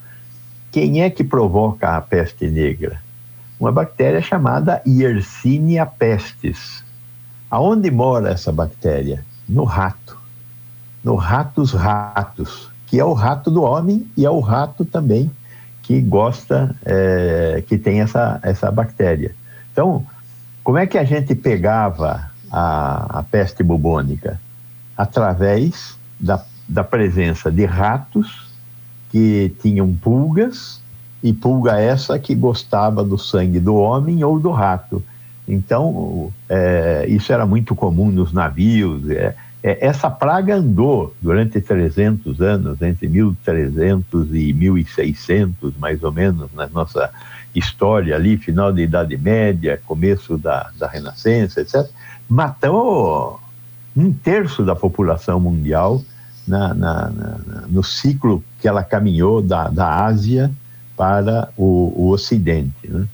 Quem 0.76 1.00
é 1.00 1.09
que 1.09 1.25
provoca 1.25 1.97
a 1.97 2.02
peste 2.02 2.50
negra? 2.50 3.00
Uma 3.59 3.73
bactéria 3.73 4.21
chamada 4.21 4.83
Yersinia 4.87 5.87
pestis. 5.87 6.85
Aonde 7.50 7.90
mora 7.90 8.33
essa 8.33 8.52
bactéria? 8.52 9.25
No 9.49 9.64
rato. 9.64 10.18
No 11.02 11.14
ratos 11.14 11.73
ratos, 11.73 12.68
que 12.87 13.00
é 13.00 13.04
o 13.06 13.14
rato 13.14 13.50
do 13.50 13.62
homem 13.62 14.06
e 14.14 14.26
é 14.26 14.30
o 14.30 14.38
rato 14.38 14.85
também 14.85 15.30
que 15.83 15.99
gosta, 15.99 16.76
é, 16.85 17.64
que 17.66 17.78
tem 17.78 18.02
essa, 18.02 18.38
essa 18.42 18.71
bactéria. 18.71 19.35
Então, 19.73 20.04
como 20.62 20.76
é 20.76 20.87
que 20.87 20.99
a 20.99 21.04
gente 21.04 21.35
pegava 21.35 22.30
a, 22.52 23.21
a 23.21 23.23
peste 23.23 23.62
bubônica? 23.62 24.38
Através 24.95 25.97
da, 26.21 26.45
da 26.68 26.85
presença 26.85 27.50
de 27.50 27.64
ratos 27.64 28.46
que 29.10 29.52
tinham 29.60 29.92
pulgas, 29.94 30.80
e 31.22 31.32
pulga 31.32 31.80
essa 31.80 32.18
que 32.18 32.34
gostava 32.34 33.02
do 33.02 33.18
sangue 33.18 33.58
do 33.58 33.75
homem 33.75 34.22
ou 34.22 34.38
do 34.38 34.50
rato. 34.50 35.02
Então, 35.48 36.32
é, 36.48 37.04
isso 37.08 37.32
era 37.32 37.46
muito 37.46 37.75
comum 37.75 38.10
nos 38.10 38.32
navios. 38.32 39.08
É, 39.10 39.34
é, 39.62 39.86
essa 39.86 40.08
praga 40.08 40.54
andou 40.54 41.14
durante 41.20 41.60
300 41.60 42.40
anos, 42.40 42.82
entre 42.82 43.08
1300 43.08 44.34
e 44.34 44.52
1600, 44.52 45.76
mais 45.78 46.02
ou 46.02 46.12
menos, 46.12 46.48
na 46.54 46.68
nossa 46.68 47.10
história 47.54 48.14
ali, 48.14 48.36
final 48.36 48.72
da 48.72 48.82
Idade 48.82 49.16
Média, 49.16 49.80
começo 49.86 50.36
da, 50.36 50.70
da 50.78 50.86
Renascença, 50.86 51.60
etc. 51.60 51.86
Matou 52.28 53.40
um 53.96 54.12
terço 54.12 54.62
da 54.62 54.76
população 54.76 55.40
mundial 55.40 56.02
na, 56.47 56.75
na, 56.75 57.11
na, 57.11 57.38
no 57.69 57.83
ciclo 57.83 58.43
que 58.61 58.69
ela 58.69 58.83
caminhou 58.83 59.43
da, 59.43 59.69
da 59.69 60.05
Ásia 60.05 60.50
para 60.97 61.50
o, 61.57 61.93
o 61.97 62.11
Ocidente. 62.11 62.88
Né? 62.88 63.07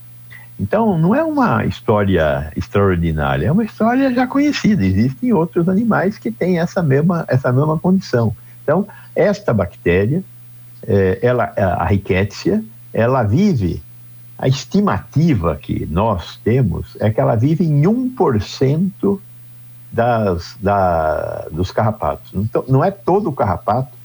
Então, 0.59 0.97
não 0.97 1.13
é 1.13 1.23
uma 1.23 1.65
história 1.65 2.51
extraordinária, 2.55 3.47
é 3.47 3.51
uma 3.51 3.63
história 3.63 4.13
já 4.13 4.27
conhecida. 4.27 4.85
Existem 4.85 5.33
outros 5.33 5.67
animais 5.67 6.17
que 6.17 6.31
têm 6.31 6.59
essa 6.59 6.81
mesma, 6.81 7.25
essa 7.27 7.51
mesma 7.51 7.77
condição. 7.77 8.35
Então, 8.63 8.87
esta 9.15 9.53
bactéria, 9.53 10.23
é, 10.85 11.19
ela, 11.21 11.45
a 11.57 11.85
Rickettsia, 11.85 12.63
ela 12.93 13.23
vive, 13.23 13.81
a 14.37 14.47
estimativa 14.47 15.55
que 15.55 15.85
nós 15.85 16.39
temos 16.43 16.95
é 16.99 17.09
que 17.09 17.19
ela 17.19 17.35
vive 17.35 17.65
em 17.65 17.81
1% 17.81 19.19
das, 19.93 20.55
da, 20.59 21.47
dos 21.51 21.71
carrapatos. 21.71 22.31
Então, 22.33 22.65
não 22.67 22.83
é 22.83 22.89
todo 22.89 23.29
o 23.29 23.33
carrapato 23.33 23.95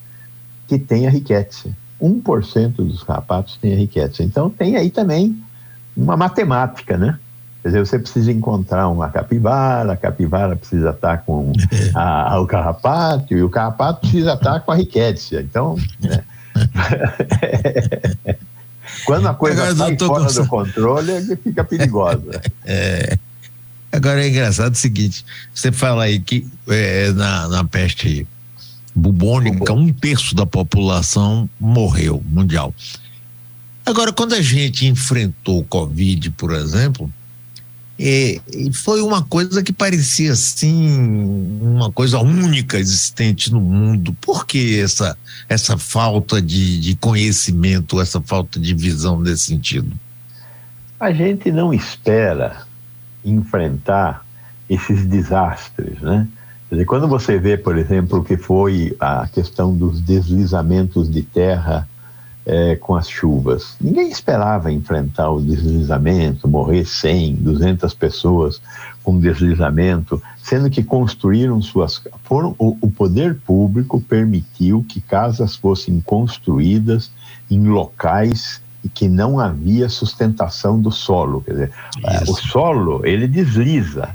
que 0.68 0.78
tem 0.78 1.07
a 1.07 1.11
riqueza. 1.11 1.71
1% 2.00 2.76
dos 2.76 3.02
carrapatos 3.02 3.57
tem 3.57 3.73
a 3.73 3.76
riqueza. 3.76 4.23
Então, 4.23 4.50
tem 4.50 4.76
aí 4.76 4.90
também 4.90 5.42
uma 5.97 6.14
matemática, 6.16 6.99
né? 6.99 7.18
Quer 7.62 7.68
dizer, 7.68 7.87
você 7.87 7.99
precisa 7.99 8.30
encontrar 8.30 8.88
uma 8.88 9.09
capivara, 9.09 9.95
a 9.95 9.97
capivara 9.97 10.54
precisa 10.54 10.90
estar 10.90 11.18
com 11.25 11.52
a, 11.97 12.38
o 12.38 12.47
carrapato, 12.47 13.35
e 13.35 13.42
o 13.42 13.49
carrapato 13.49 14.00
precisa 14.00 14.35
estar 14.35 14.61
com 14.61 14.71
a 14.71 14.76
riqueza. 14.76 15.40
Então, 15.40 15.75
né? 16.00 16.23
quando 19.07 19.26
a 19.26 19.35
coisa 19.35 19.75
sai 19.75 19.97
fora 19.99 20.30
do 20.30 20.47
controle, 20.47 21.37
fica 21.37 21.64
perigosa. 21.64 22.42
É. 22.64 23.18
Agora 23.90 24.25
é 24.25 24.28
engraçado 24.28 24.75
o 24.75 24.76
seguinte: 24.76 25.25
você 25.54 25.73
fala 25.73 26.04
aí 26.04 26.21
que 26.21 26.47
é, 26.68 27.12
na, 27.12 27.49
na 27.49 27.64
peste 27.64 28.26
bubônica, 28.95 29.73
um 29.73 29.92
terço 29.92 30.35
da 30.35 30.45
população 30.45 31.49
morreu 31.59 32.23
mundial. 32.28 32.75
Agora, 33.87 34.12
quando 34.12 34.35
a 34.35 34.42
gente 34.42 34.87
enfrentou 34.87 35.61
o 35.61 35.64
Covid, 35.64 36.30
por 36.33 36.52
exemplo, 36.52 37.11
é, 37.99 38.40
foi 38.75 39.00
uma 39.00 39.23
coisa 39.25 39.62
que 39.62 39.73
parecia 39.73 40.33
assim, 40.33 41.59
uma 41.61 41.90
coisa 41.90 42.18
única 42.18 42.78
existente 42.78 43.50
no 43.50 43.61
mundo. 43.61 44.14
Por 44.21 44.47
que 44.47 44.78
essa, 44.78 45.16
essa 45.49 45.78
falta 45.78 46.42
de, 46.42 46.78
de 46.80 46.95
conhecimento, 46.97 48.00
essa 48.00 48.21
falta 48.21 48.61
de 48.61 48.75
visão 48.75 49.21
nesse 49.21 49.47
sentido? 49.47 49.90
A 51.00 51.12
gente 51.12 51.50
não 51.50 51.73
espera 51.73 52.68
enfrentar 53.25 54.25
esses 54.69 55.05
desastres, 55.07 56.01
né? 56.01 56.27
Dizer, 56.71 56.85
quando 56.85 57.09
você 57.09 57.39
vê, 57.39 57.57
por 57.57 57.79
exemplo, 57.79 58.19
o 58.19 58.25
que 58.25 58.37
foi 58.37 58.95
a 59.01 59.27
questão 59.29 59.75
dos 59.75 60.01
deslizamentos 60.03 61.11
de 61.11 61.23
terra 61.23 61.89
é, 62.45 62.77
com 62.77 62.95
as 62.95 63.09
chuvas, 63.09 63.75
ninguém 63.81 64.11
esperava 64.11 64.71
enfrentar 64.71 65.31
o 65.31 65.41
deslizamento, 65.41 66.47
morrer 66.47 66.85
100, 66.85 67.37
200 67.37 67.95
pessoas 67.95 68.61
com 69.03 69.19
deslizamento, 69.19 70.23
sendo 70.43 70.69
que 70.69 70.83
construíram 70.83 71.61
suas. 71.63 72.03
Foram, 72.25 72.55
o, 72.59 72.77
o 72.83 72.91
poder 72.91 73.35
público 73.35 74.01
permitiu 74.01 74.85
que 74.87 75.01
casas 75.01 75.57
fossem 75.57 76.01
construídas 76.01 77.11
em 77.51 77.67
locais 77.67 78.61
e 78.85 78.89
que 78.89 79.09
não 79.09 79.39
havia 79.41 79.89
sustentação 79.89 80.81
do 80.81 80.91
solo. 80.91 81.43
Quer 81.43 81.51
dizer, 81.53 81.73
o 82.29 82.35
solo, 82.35 83.05
ele 83.05 83.27
desliza. 83.27 84.11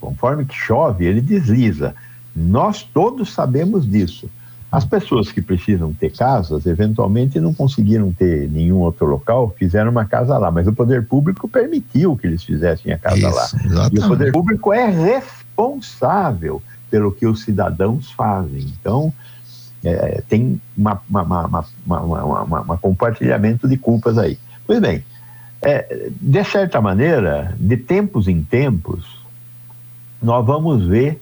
Conforme 0.00 0.44
que 0.44 0.54
chove, 0.54 1.04
ele 1.04 1.20
desliza. 1.20 1.94
Nós 2.34 2.82
todos 2.82 3.32
sabemos 3.32 3.88
disso. 3.88 4.28
As 4.72 4.84
pessoas 4.84 5.32
que 5.32 5.42
precisam 5.42 5.92
ter 5.92 6.12
casas, 6.12 6.64
eventualmente 6.64 7.40
não 7.40 7.52
conseguiram 7.52 8.12
ter 8.12 8.48
nenhum 8.48 8.76
outro 8.76 9.04
local, 9.04 9.52
fizeram 9.58 9.90
uma 9.90 10.04
casa 10.04 10.38
lá, 10.38 10.48
mas 10.50 10.66
o 10.68 10.72
poder 10.72 11.06
público 11.06 11.48
permitiu 11.48 12.16
que 12.16 12.26
eles 12.26 12.44
fizessem 12.44 12.92
a 12.92 12.98
casa 12.98 13.18
Isso, 13.18 13.34
lá. 13.34 13.44
Exatamente. 13.64 13.96
E 13.96 13.98
o 13.98 14.08
poder 14.08 14.32
público 14.32 14.72
é 14.72 14.86
responsável 14.86 16.62
pelo 16.88 17.10
que 17.10 17.26
os 17.26 17.42
cidadãos 17.42 18.12
fazem. 18.12 18.60
Então, 18.80 19.12
é, 19.84 20.22
tem 20.28 20.60
uma, 20.76 21.00
uma, 21.08 21.64
uma, 21.86 22.62
uma, 22.62 22.76
compartilhamento 22.76 23.66
de 23.66 23.76
culpas 23.76 24.18
aí. 24.18 24.38
Pois 24.66 24.80
bem, 24.80 25.04
é, 25.62 26.10
de 26.20 26.44
certa 26.44 26.80
maneira, 26.80 27.54
de 27.58 27.76
tempos 27.76 28.28
em 28.28 28.42
tempos, 28.42 29.20
nós 30.22 30.44
vamos 30.44 30.86
ver 30.86 31.20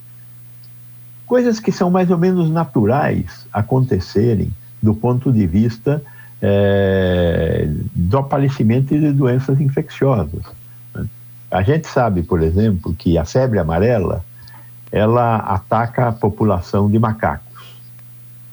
coisas 1.26 1.60
que 1.60 1.70
são 1.70 1.90
mais 1.90 2.10
ou 2.10 2.18
menos 2.18 2.50
naturais 2.50 3.46
acontecerem 3.52 4.50
do 4.82 4.94
ponto 4.94 5.32
de 5.32 5.46
vista 5.46 6.02
é, 6.40 7.68
do 7.94 8.18
aparecimento 8.18 8.98
de 8.98 9.12
doenças 9.12 9.60
infecciosas. 9.60 10.42
A 11.50 11.62
gente 11.62 11.88
sabe, 11.88 12.22
por 12.22 12.42
exemplo, 12.42 12.94
que 12.94 13.16
a 13.16 13.24
febre 13.24 13.58
amarela 13.58 14.24
ela 14.90 15.36
ataca 15.36 16.08
a 16.08 16.12
população 16.12 16.90
de 16.90 16.98
macacos. 16.98 17.47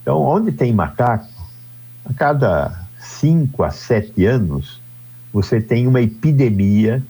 Então, 0.05 0.21
onde 0.21 0.51
tem 0.51 0.71
macaco, 0.71 1.25
a 2.07 2.13
cada 2.13 2.79
cinco 2.99 3.63
a 3.63 3.71
sete 3.71 4.23
anos, 4.23 4.79
você 5.33 5.59
tem 5.59 5.87
uma 5.87 5.99
epidemia 5.99 7.01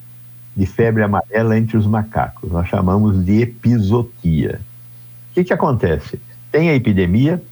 de 0.56 0.66
febre 0.66 1.04
amarela 1.04 1.58
entre 1.58 1.76
os 1.76 1.86
macacos. 1.86 2.50
Nós 2.50 2.70
chamamos 2.70 3.26
de 3.26 3.42
episotia. 3.42 4.62
O 5.30 5.34
que, 5.34 5.44
que 5.44 5.52
acontece? 5.52 6.22
Tem 6.50 6.70
a 6.70 6.74
epidemia, 6.74 7.44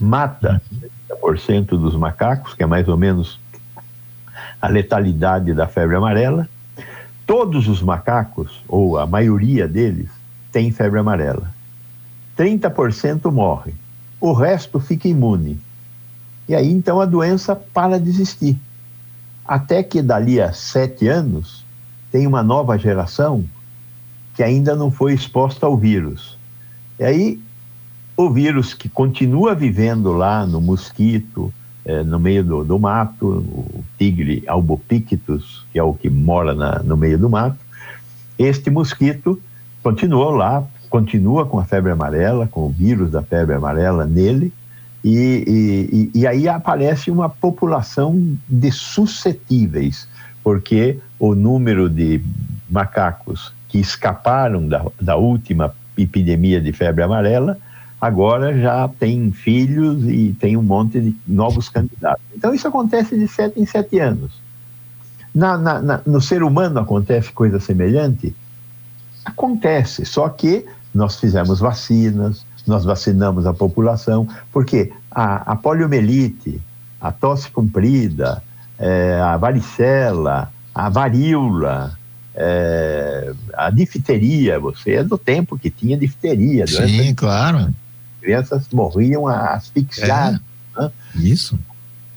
mata 0.00 0.62
30% 1.10 1.66
dos 1.66 1.94
macacos, 1.94 2.54
que 2.54 2.62
é 2.62 2.66
mais 2.66 2.88
ou 2.88 2.96
menos 2.96 3.38
a 4.62 4.68
letalidade 4.68 5.52
da 5.52 5.68
febre 5.68 5.96
amarela. 5.96 6.48
Todos 7.26 7.68
os 7.68 7.82
macacos, 7.82 8.64
ou 8.66 8.98
a 8.98 9.06
maioria 9.06 9.68
deles, 9.68 10.08
tem 10.50 10.72
febre 10.72 11.00
amarela. 11.00 11.52
30% 12.38 13.30
morre. 13.30 13.83
O 14.20 14.32
resto 14.32 14.80
fica 14.80 15.08
imune. 15.08 15.58
E 16.48 16.54
aí 16.54 16.70
então 16.70 17.00
a 17.00 17.06
doença 17.06 17.54
para 17.56 17.98
de 17.98 18.08
existir. 18.08 18.58
Até 19.44 19.82
que 19.82 20.00
dali 20.00 20.40
a 20.40 20.52
sete 20.52 21.08
anos 21.08 21.64
tem 22.10 22.26
uma 22.26 22.42
nova 22.42 22.78
geração 22.78 23.44
que 24.34 24.42
ainda 24.42 24.74
não 24.74 24.90
foi 24.90 25.14
exposta 25.14 25.66
ao 25.66 25.76
vírus. 25.76 26.38
E 26.98 27.04
aí 27.04 27.40
o 28.16 28.30
vírus 28.30 28.74
que 28.74 28.88
continua 28.88 29.54
vivendo 29.54 30.12
lá 30.12 30.46
no 30.46 30.60
mosquito, 30.60 31.52
é, 31.84 32.02
no 32.02 32.18
meio 32.18 32.44
do, 32.44 32.64
do, 32.64 32.78
mato, 32.78 33.26
o 33.26 33.84
tigre 33.98 34.44
albopictus, 34.46 35.66
que 35.72 35.78
é 35.78 35.82
o 35.82 35.94
que 35.94 36.08
mora 36.08 36.54
na, 36.54 36.78
no 36.82 36.96
meio 36.96 37.18
do 37.18 37.28
mato, 37.28 37.58
este 38.38 38.70
mosquito 38.70 39.40
continuou 39.82 40.30
lá, 40.30 40.64
continua 40.94 41.44
com 41.44 41.58
a 41.58 41.64
febre 41.64 41.90
amarela, 41.90 42.46
com 42.46 42.66
o 42.66 42.68
vírus 42.68 43.10
da 43.10 43.20
febre 43.20 43.56
amarela 43.56 44.06
nele, 44.06 44.52
e, 45.02 46.08
e, 46.14 46.20
e 46.20 46.24
aí 46.24 46.48
aparece 46.48 47.10
uma 47.10 47.28
população 47.28 48.36
de 48.48 48.70
suscetíveis, 48.70 50.06
porque 50.44 51.00
o 51.18 51.34
número 51.34 51.90
de 51.90 52.22
macacos 52.70 53.52
que 53.68 53.78
escaparam 53.78 54.68
da, 54.68 54.86
da 55.00 55.16
última 55.16 55.74
epidemia 55.98 56.60
de 56.60 56.72
febre 56.72 57.02
amarela 57.02 57.58
agora 58.00 58.56
já 58.56 58.86
tem 58.86 59.32
filhos 59.32 60.04
e 60.04 60.32
tem 60.38 60.56
um 60.56 60.62
monte 60.62 61.00
de 61.00 61.16
novos 61.26 61.68
candidatos. 61.68 62.22
Então 62.36 62.54
isso 62.54 62.68
acontece 62.68 63.18
de 63.18 63.26
sete 63.26 63.60
em 63.60 63.66
sete 63.66 63.98
anos. 63.98 64.30
Na, 65.34 65.58
na, 65.58 65.82
na, 65.82 66.00
no 66.06 66.20
ser 66.20 66.44
humano 66.44 66.78
acontece 66.78 67.32
coisa 67.32 67.58
semelhante? 67.58 68.32
Acontece, 69.24 70.04
só 70.04 70.28
que 70.28 70.64
nós 70.94 71.16
fizemos 71.18 71.60
vacinas, 71.60 72.44
nós 72.66 72.84
vacinamos 72.84 73.46
a 73.46 73.52
população, 73.52 74.26
porque 74.52 74.92
a, 75.10 75.52
a 75.52 75.56
poliomielite, 75.56 76.60
a 77.00 77.12
tosse 77.12 77.50
comprida, 77.50 78.42
é, 78.78 79.20
a 79.20 79.36
varicela, 79.36 80.50
a 80.74 80.88
varíola, 80.88 81.98
é, 82.34 83.32
a 83.54 83.70
difteria, 83.70 84.58
você 84.58 84.94
é 84.94 85.04
do 85.04 85.18
tempo 85.18 85.58
que 85.58 85.70
tinha 85.70 85.96
difteria. 85.96 86.66
Sim, 86.66 87.14
claro 87.14 87.72
crianças 88.24 88.66
morriam 88.72 89.28
asfixiadas. 89.28 90.40
É, 90.76 90.82
né? 90.82 90.90
Isso. 91.16 91.58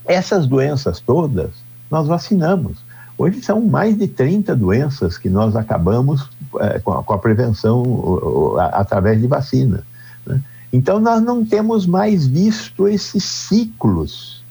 Essas 0.06 0.48
doenças 0.48 1.02
todas, 1.02 1.52
nós 1.92 2.08
vacinamos. 2.08 2.78
Hoje 3.18 3.42
são 3.42 3.62
mais 3.62 3.98
de 3.98 4.08
30 4.08 4.56
doenças 4.56 5.18
que 5.18 5.30
nós 5.30 5.56
acabamos 5.56 6.22
é, 6.22 6.37
com, 6.84 6.94
a, 6.94 7.04
com, 7.04 7.14
a, 7.14 7.18
prevenção 7.18 7.82
o, 7.84 8.54
o, 8.54 8.60
a, 8.60 8.66
através 8.68 9.20
de 9.20 9.28
vacina. 9.28 9.84
Né? 10.26 10.42
Então, 10.72 11.00
nós 11.00 11.22
não 11.22 11.46
temos 11.46 11.86
mais 11.86 12.28
visto 12.28 12.88
esses 12.88 13.24
ciclos 13.24 14.44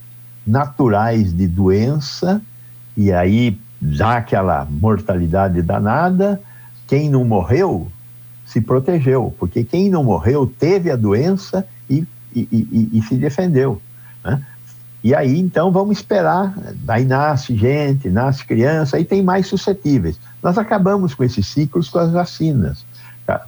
naturais 0.46 1.32
de 1.32 1.46
doença, 1.46 2.40
e 2.96 3.12
aí 3.12 3.58
dá 3.80 4.16
aquela 4.16 4.66
mortalidade 4.68 5.60
danada. 5.60 6.40
Quem 6.86 7.10
não 7.10 7.24
morreu 7.24 7.88
se 8.46 8.60
protegeu, 8.60 9.34
porque 9.38 9.64
quem 9.64 9.90
não 9.90 10.04
morreu 10.04 10.46
teve 10.46 10.90
a 10.90 10.96
doença 10.96 11.66
e, 11.90 12.06
e, 12.34 12.48
e, 12.52 12.90
e 12.98 13.02
se 13.02 13.16
defendeu. 13.16 13.82
Né? 14.24 14.40
E 15.02 15.14
aí, 15.14 15.38
então, 15.38 15.70
vamos 15.70 15.98
esperar. 15.98 16.54
Aí 16.88 17.04
nasce 17.04 17.56
gente, 17.56 18.08
nasce 18.08 18.44
criança, 18.44 18.96
aí 18.96 19.04
tem 19.04 19.22
mais 19.22 19.46
suscetíveis. 19.46 20.18
Nós 20.42 20.58
acabamos 20.58 21.14
com 21.14 21.24
esses 21.24 21.46
ciclos 21.46 21.88
com 21.88 21.98
as 21.98 22.10
vacinas. 22.10 22.84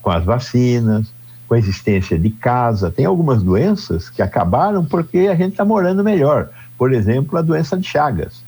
Com 0.02 0.10
as 0.10 0.24
vacinas, 0.24 1.06
com 1.48 1.54
a 1.54 1.58
existência 1.58 2.18
de 2.18 2.30
casa. 2.30 2.90
Tem 2.90 3.06
algumas 3.06 3.42
doenças 3.42 4.10
que 4.10 4.20
acabaram 4.20 4.84
porque 4.84 5.28
a 5.30 5.34
gente 5.34 5.52
está 5.52 5.64
morando 5.64 6.04
melhor. 6.04 6.50
Por 6.76 6.92
exemplo, 6.92 7.38
a 7.38 7.42
doença 7.42 7.76
de 7.76 7.86
Chagas. 7.86 8.42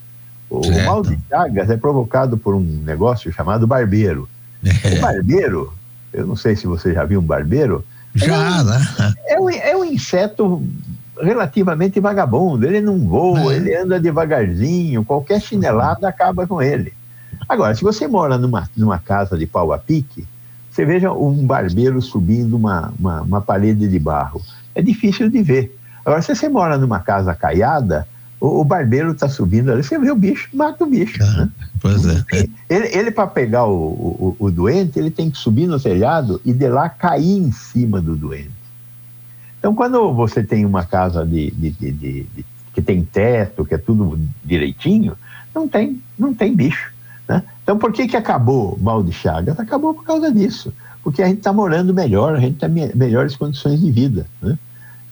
O 0.49 0.65
certo. 0.65 0.85
mal 0.85 1.03
de 1.03 1.19
Chagas 1.29 1.71
é 1.71 1.77
provocado 1.77 2.37
por 2.37 2.55
um 2.55 2.61
negócio 2.61 3.33
chamado 3.33 3.67
barbeiro. 3.67 4.29
É. 4.65 4.99
O 4.99 5.01
barbeiro, 5.01 5.73
eu 6.13 6.27
não 6.27 6.37
sei 6.37 6.55
se 6.55 6.67
você 6.67 6.93
já 6.93 7.05
viu 7.05 7.21
um 7.21 7.25
barbeiro. 7.25 7.85
Já, 8.15 8.35
é 8.35 8.61
um, 8.61 8.65
né? 8.65 9.15
É 9.29 9.41
um, 9.41 9.51
é 9.51 9.77
um 9.77 9.85
inseto 9.85 10.63
relativamente 11.21 12.01
vagabundo. 12.01 12.67
Ele 12.67 12.81
não 12.81 12.99
voa, 12.99 13.53
é. 13.53 13.57
ele 13.57 13.75
anda 13.75 14.01
devagarzinho, 14.01 15.05
qualquer 15.05 15.41
chinelada 15.41 16.09
acaba 16.09 16.47
com 16.47 16.61
ele. 16.61 16.93
Agora, 17.49 17.75
se 17.75 17.83
você 17.83 18.07
mora 18.07 18.39
numa, 18.39 18.69
numa 18.77 18.99
casa 18.99 19.37
de 19.37 19.47
pau 19.47 19.73
a 19.73 19.79
pique, 19.79 20.27
você 20.71 20.85
veja 20.85 21.13
um 21.13 21.45
barbeiro 21.47 22.01
subindo 22.01 22.57
uma, 22.57 22.93
uma, 22.99 23.23
uma 23.23 23.41
parede 23.41 23.89
de 23.89 23.99
barro. 23.99 24.41
É 24.75 24.81
difícil 24.81 25.29
de 25.29 25.43
ver. 25.43 25.77
Agora, 26.05 26.23
se 26.23 26.35
você 26.35 26.49
mora 26.49 26.79
numa 26.79 27.01
casa 27.01 27.35
caiada, 27.35 28.07
o, 28.41 28.61
o 28.61 28.65
barbeiro 28.65 29.11
está 29.13 29.29
subindo 29.29 29.71
ali, 29.71 29.83
você 29.83 29.99
vê 29.99 30.11
o 30.11 30.17
bicho, 30.17 30.49
mata 30.55 30.85
o 30.85 30.87
bicho. 30.87 31.23
Ah, 31.23 31.37
né? 31.37 31.51
Pois 31.81 32.07
é. 32.07 32.25
Ele, 32.69 32.87
ele 32.97 33.11
para 33.11 33.27
pegar 33.27 33.67
o, 33.67 33.75
o, 33.75 34.37
o, 34.39 34.51
doente, 34.51 34.99
ele 34.99 35.11
tem 35.11 35.31
que 35.31 35.39
subir 35.39 35.67
no 35.67 35.81
telhado 35.81 36.41
e 36.45 36.53
de 36.53 36.69
lá 36.69 36.89
cair 36.89 37.39
em 37.39 37.53
cima 37.53 38.01
do 38.01 38.15
doente. 38.15 38.51
Então, 39.59 39.75
quando 39.75 40.13
você 40.15 40.43
tem 40.43 40.65
uma 40.65 40.85
casa 40.85 41.27
de, 41.27 41.51
de, 41.51 41.71
de, 41.71 41.93
de 41.93 42.45
que 42.73 42.81
tem 42.81 43.05
teto, 43.05 43.65
que 43.65 43.75
é 43.75 43.79
tudo 43.79 44.19
direitinho, 44.45 45.17
não 45.55 45.69
tem, 45.69 46.01
não 46.19 46.33
tem 46.33 46.55
bicho. 46.55 46.93
Né? 47.31 47.45
Então, 47.63 47.79
por 47.79 47.93
que, 47.93 48.09
que 48.09 48.17
acabou 48.17 48.75
o 48.75 48.83
mal 48.83 49.05
de 49.05 49.13
Chagas? 49.13 49.61
Acabou 49.61 49.95
por 49.95 50.03
causa 50.03 50.33
disso. 50.33 50.75
Porque 51.01 51.23
a 51.23 51.29
gente 51.29 51.39
está 51.39 51.53
morando 51.53 51.95
melhor, 51.95 52.35
a 52.35 52.41
gente 52.41 52.59
tem 52.59 52.91
melhores 52.93 53.37
condições 53.37 53.81
de 53.81 53.89
vida. 53.89 54.27
Né? 54.43 54.59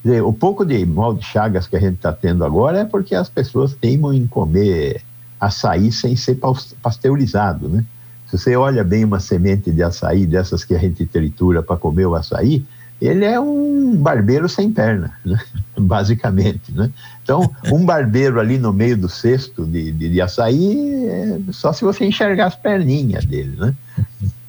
Dizer, 0.03 0.25
o 0.25 0.33
pouco 0.33 0.65
de 0.65 0.85
mal 0.85 1.15
de 1.15 1.25
chagas 1.25 1.69
que 1.69 1.77
a 1.77 1.81
gente 1.81 1.95
está 1.95 2.13
tendo 2.13 2.45
agora 2.45 2.81
é 2.81 2.85
porque 2.85 3.15
as 3.15 3.29
pessoas 3.29 3.73
teimam 3.73 4.13
em 4.13 4.27
comer 4.27 5.01
açaí 5.41 5.93
sem 5.93 6.17
ser 6.17 6.41
pasteurizado, 6.83 7.69
né? 7.69 7.85
Se 8.27 8.37
você 8.37 8.57
olha 8.57 8.83
bem 8.83 9.05
uma 9.05 9.21
semente 9.21 9.71
de 9.71 9.83
açaí, 9.83 10.27
dessas 10.27 10.65
que 10.65 10.75
a 10.75 10.79
gente 10.79 11.07
tritura 11.07 11.63
para 11.63 11.77
comer 11.77 12.07
o 12.07 12.15
açaí, 12.15 12.65
ele 13.01 13.25
é 13.25 13.39
um 13.39 13.97
barbeiro 13.97 14.49
sem 14.49 14.73
perna, 14.73 15.17
né? 15.25 15.39
basicamente. 15.79 16.73
Né? 16.73 16.91
Então, 17.23 17.51
um 17.71 17.85
barbeiro 17.85 18.41
ali 18.41 18.59
no 18.59 18.73
meio 18.73 18.97
do 18.97 19.09
cesto 19.09 19.65
de, 19.65 19.93
de, 19.93 20.09
de 20.09 20.21
açaí, 20.21 21.07
é 21.07 21.39
só 21.53 21.73
se 21.73 21.85
você 21.85 22.05
enxergar 22.05 22.47
as 22.47 22.57
perninhas 22.57 23.25
dele. 23.25 23.57
Né? 23.57 23.75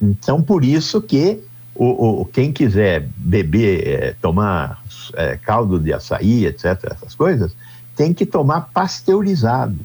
Então, 0.02 0.42
por 0.42 0.64
isso 0.64 1.02
que 1.02 1.40
o, 1.76 2.22
o 2.22 2.26
quem 2.26 2.52
quiser 2.52 3.08
beber, 3.16 3.88
é, 3.88 4.16
tomar 4.22 4.84
é, 5.14 5.38
caldo 5.38 5.80
de 5.80 5.94
açaí, 5.94 6.46
etc., 6.46 6.92
essas 6.92 7.16
coisas, 7.16 7.56
tem 7.96 8.14
que 8.14 8.26
tomar 8.26 8.70
pasteurizado, 8.74 9.80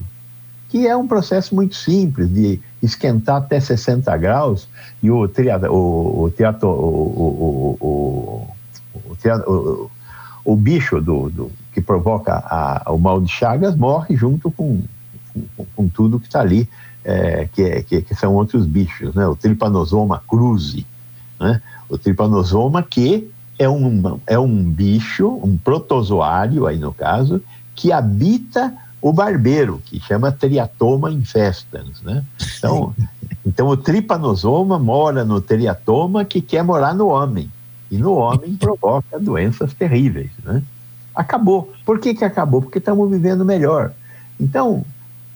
que 0.68 0.86
é 0.86 0.96
um 0.96 1.06
processo 1.06 1.54
muito 1.54 1.76
simples 1.76 2.32
de 2.32 2.60
esquentar 2.82 3.36
até 3.36 3.60
60 3.60 4.16
graus 4.16 4.68
e 5.02 5.10
o, 5.10 5.28
triato, 5.28 5.66
o, 5.66 5.70
o, 5.70 6.32
o, 6.34 7.76
o, 7.80 7.86
o, 7.86 8.48
o, 10.44 10.56
bicho 10.56 11.00
do, 11.00 11.30
do 11.30 11.52
que 11.72 11.80
provoca 11.80 12.34
a, 12.34 12.92
o 12.92 12.98
mal 12.98 13.20
de 13.20 13.30
Chagas 13.30 13.76
morre 13.76 14.16
junto 14.16 14.50
com, 14.50 14.82
com, 15.56 15.66
com 15.76 15.88
tudo 15.88 16.20
que 16.20 16.26
está 16.26 16.40
ali, 16.40 16.68
é, 17.04 17.48
que, 17.52 17.62
é, 17.62 17.82
que, 17.82 18.02
que, 18.02 18.14
são 18.14 18.34
outros 18.34 18.66
bichos, 18.66 19.14
né? 19.14 19.26
o 19.26 19.36
Trypanosoma 19.36 20.22
cruzi, 20.26 20.86
né? 21.38 21.60
o 21.88 21.98
Trypanosoma 21.98 22.82
que 22.82 23.30
é 23.58 23.68
um, 23.68 24.18
é 24.26 24.38
um 24.38 24.62
bicho, 24.62 25.28
um 25.42 25.56
protozoário, 25.56 26.66
aí 26.66 26.78
no 26.78 26.92
caso, 26.92 27.42
que 27.74 27.92
habita 27.92 28.74
o 29.00 29.12
barbeiro, 29.12 29.82
que 29.84 30.00
chama 30.00 30.32
Triatoma 30.32 31.10
infestans, 31.10 32.00
né? 32.02 32.24
Então, 32.56 32.94
então 33.46 33.68
o 33.68 33.76
tripanosoma 33.76 34.78
mora 34.78 35.24
no 35.24 35.40
triatoma 35.40 36.24
que 36.24 36.40
quer 36.40 36.64
morar 36.64 36.94
no 36.94 37.08
homem. 37.08 37.50
E 37.94 37.96
no 37.96 38.14
homem 38.14 38.56
provoca 38.56 39.20
doenças 39.20 39.72
terríveis, 39.72 40.30
né? 40.42 40.60
Acabou. 41.14 41.72
Por 41.86 42.00
que, 42.00 42.12
que 42.12 42.24
acabou? 42.24 42.60
Porque 42.60 42.78
estamos 42.78 43.08
vivendo 43.08 43.44
melhor. 43.44 43.92
Então, 44.38 44.84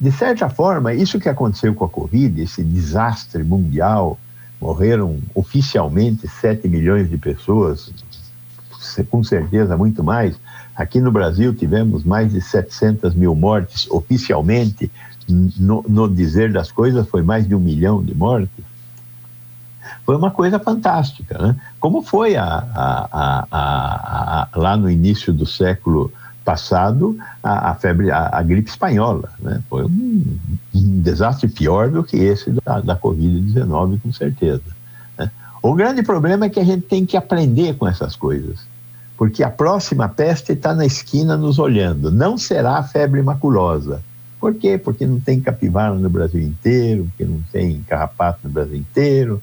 de 0.00 0.10
certa 0.10 0.50
forma, 0.50 0.92
isso 0.92 1.20
que 1.20 1.28
aconteceu 1.28 1.72
com 1.72 1.84
a 1.84 1.88
Covid, 1.88 2.42
esse 2.42 2.64
desastre 2.64 3.44
mundial, 3.44 4.18
morreram 4.60 5.20
oficialmente 5.36 6.26
7 6.26 6.66
milhões 6.66 7.08
de 7.08 7.16
pessoas, 7.16 7.92
com 9.08 9.22
certeza 9.22 9.76
muito 9.76 10.02
mais. 10.02 10.34
Aqui 10.74 11.00
no 11.00 11.12
Brasil 11.12 11.54
tivemos 11.54 12.02
mais 12.02 12.32
de 12.32 12.40
700 12.40 13.14
mil 13.14 13.36
mortes 13.36 13.88
oficialmente, 13.88 14.90
no, 15.28 15.84
no 15.88 16.12
dizer 16.12 16.52
das 16.52 16.72
coisas 16.72 17.08
foi 17.08 17.22
mais 17.22 17.46
de 17.46 17.54
um 17.54 17.60
milhão 17.60 18.02
de 18.02 18.16
mortes. 18.16 18.64
Foi 20.04 20.16
uma 20.16 20.32
coisa 20.32 20.58
fantástica, 20.58 21.38
né? 21.38 21.56
Como 21.80 22.02
foi 22.02 22.36
a, 22.36 22.64
a, 22.74 23.46
a, 23.50 24.48
lá 24.56 24.76
no 24.76 24.90
início 24.90 25.32
do 25.32 25.46
século 25.46 26.12
passado 26.44 27.16
a, 27.42 27.74
febre, 27.74 28.10
a, 28.10 28.42
gripe 28.42 28.70
espanhola, 28.70 29.28
né? 29.38 29.60
Foi 29.68 29.84
um, 29.84 30.38
um, 30.74 31.00
desastre 31.02 31.46
pior 31.46 31.90
do 31.90 32.02
que 32.02 32.16
esse 32.16 32.50
da, 32.64 32.80
da 32.80 32.96
Covid-19, 32.96 34.00
com 34.00 34.12
certeza. 34.12 34.62
Né? 35.18 35.30
O 35.62 35.74
grande 35.74 36.02
problema 36.02 36.46
é 36.46 36.48
que 36.48 36.58
a 36.58 36.64
gente 36.64 36.86
tem 36.86 37.04
que 37.04 37.18
aprender 37.18 37.74
com 37.76 37.86
essas 37.86 38.16
coisas. 38.16 38.60
porque 39.18 39.42
a 39.42 39.50
próxima 39.50 40.08
peste 40.08 40.52
está 40.52 40.72
na 40.74 40.86
esquina 40.86 41.36
nos 41.36 41.58
olhando. 41.58 42.10
Não 42.10 42.38
será 42.38 42.78
a 42.78 42.82
febre 42.82 43.20
maculosa. 43.20 44.00
Por 44.40 44.54
quê? 44.54 44.78
Porque 44.78 45.06
não 45.06 45.20
tem 45.20 45.40
capivara 45.40 45.94
no 45.94 46.08
Brasil 46.08 46.40
inteiro, 46.40 47.04
porque 47.10 47.24
não 47.24 47.42
tem 47.52 47.82
carrapato 47.82 48.38
no 48.44 48.50
Brasil 48.50 48.76
inteiro. 48.76 49.42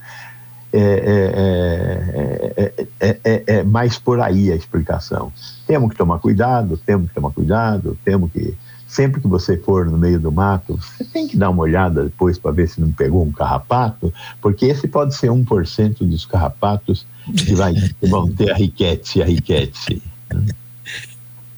É, 0.78 2.74
é, 3.00 3.20
é, 3.24 3.44
é, 3.48 3.64
mais 3.64 3.98
por 3.98 4.20
aí 4.20 4.52
a 4.52 4.56
explicação. 4.56 5.32
Temos 5.66 5.92
que 5.92 5.98
tomar 5.98 6.20
cuidado, 6.20 6.78
temos 6.78 7.08
que 7.08 7.16
tomar 7.16 7.32
cuidado, 7.32 7.98
temos 8.04 8.32
que. 8.32 8.54
Sempre 8.88 9.20
que 9.20 9.28
você 9.28 9.58
for 9.58 9.86
no 9.86 9.98
meio 9.98 10.20
do 10.20 10.32
mato, 10.32 10.78
você 10.78 11.04
tem 11.04 11.28
que 11.28 11.36
dar 11.36 11.50
uma 11.50 11.64
olhada 11.64 12.04
depois 12.04 12.38
para 12.38 12.52
ver 12.52 12.70
se 12.70 12.80
não 12.80 12.92
pegou 12.92 13.24
um 13.24 13.32
carrapato, 13.32 14.14
porque 14.42 14.68
esse 14.68 14.88
pode 14.88 15.16
ser 15.16 15.30
1% 15.30 15.98
dos 16.00 16.26
carrapatos 16.26 17.06
que, 17.36 17.56
vai, 17.56 17.74
que 17.74 18.08
vão 18.08 18.32
ter 18.32 18.52
a 18.52 18.56
riquete, 18.56 19.22
a 19.22 19.26
riquete. 19.26 20.02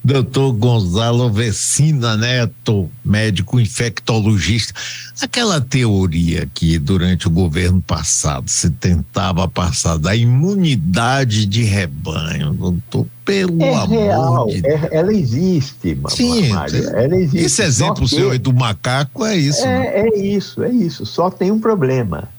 Doutor 0.08 0.54
Gonzalo 0.54 1.30
Vecina 1.30 2.16
Neto, 2.16 2.90
médico 3.04 3.60
infectologista. 3.60 4.74
Aquela 5.22 5.60
teoria 5.60 6.50
que 6.54 6.80
durante 6.80 7.28
o 7.28 7.30
governo 7.30 7.82
passado 7.82 8.50
se 8.50 8.70
tentava 8.70 9.50
passar 9.50 9.98
da 9.98 10.16
imunidade 10.16 11.46
de 11.46 11.64
rebanho, 11.66 12.54
doutor, 12.54 13.06
pelo 13.26 13.62
é 13.62 13.76
amor 13.76 13.90
real, 13.90 14.48
de 14.48 14.66
é, 14.66 14.90
ela 14.94 15.12
existe, 15.12 16.00
Sim, 16.08 16.54
Mário, 16.54 16.88
ela 16.88 17.18
existe. 17.18 17.46
Esse 17.46 17.64
exemplo 17.64 18.08
seu 18.08 18.40
do 18.40 18.54
macaco 18.54 19.26
é 19.26 19.36
isso. 19.36 19.66
É, 19.66 19.66
né? 19.66 19.88
é 19.88 20.20
isso, 20.20 20.64
é 20.64 20.72
isso. 20.72 21.06
Só 21.06 21.30
tem 21.30 21.52
um 21.52 21.60
problema. 21.60 22.30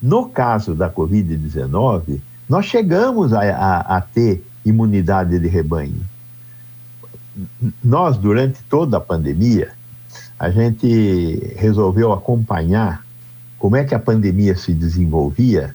No 0.00 0.30
caso 0.30 0.74
da 0.74 0.88
Covid-19, 0.88 2.20
nós 2.48 2.64
chegamos 2.64 3.34
a, 3.34 3.42
a, 3.42 3.96
a 3.98 4.00
ter 4.00 4.42
imunidade 4.64 5.38
de 5.38 5.46
rebanho 5.46 6.15
nós, 7.82 8.16
durante 8.16 8.62
toda 8.64 8.96
a 8.96 9.00
pandemia, 9.00 9.72
a 10.38 10.50
gente 10.50 11.54
resolveu 11.56 12.12
acompanhar 12.12 13.04
como 13.58 13.76
é 13.76 13.84
que 13.84 13.94
a 13.94 13.98
pandemia 13.98 14.56
se 14.56 14.72
desenvolvia, 14.72 15.74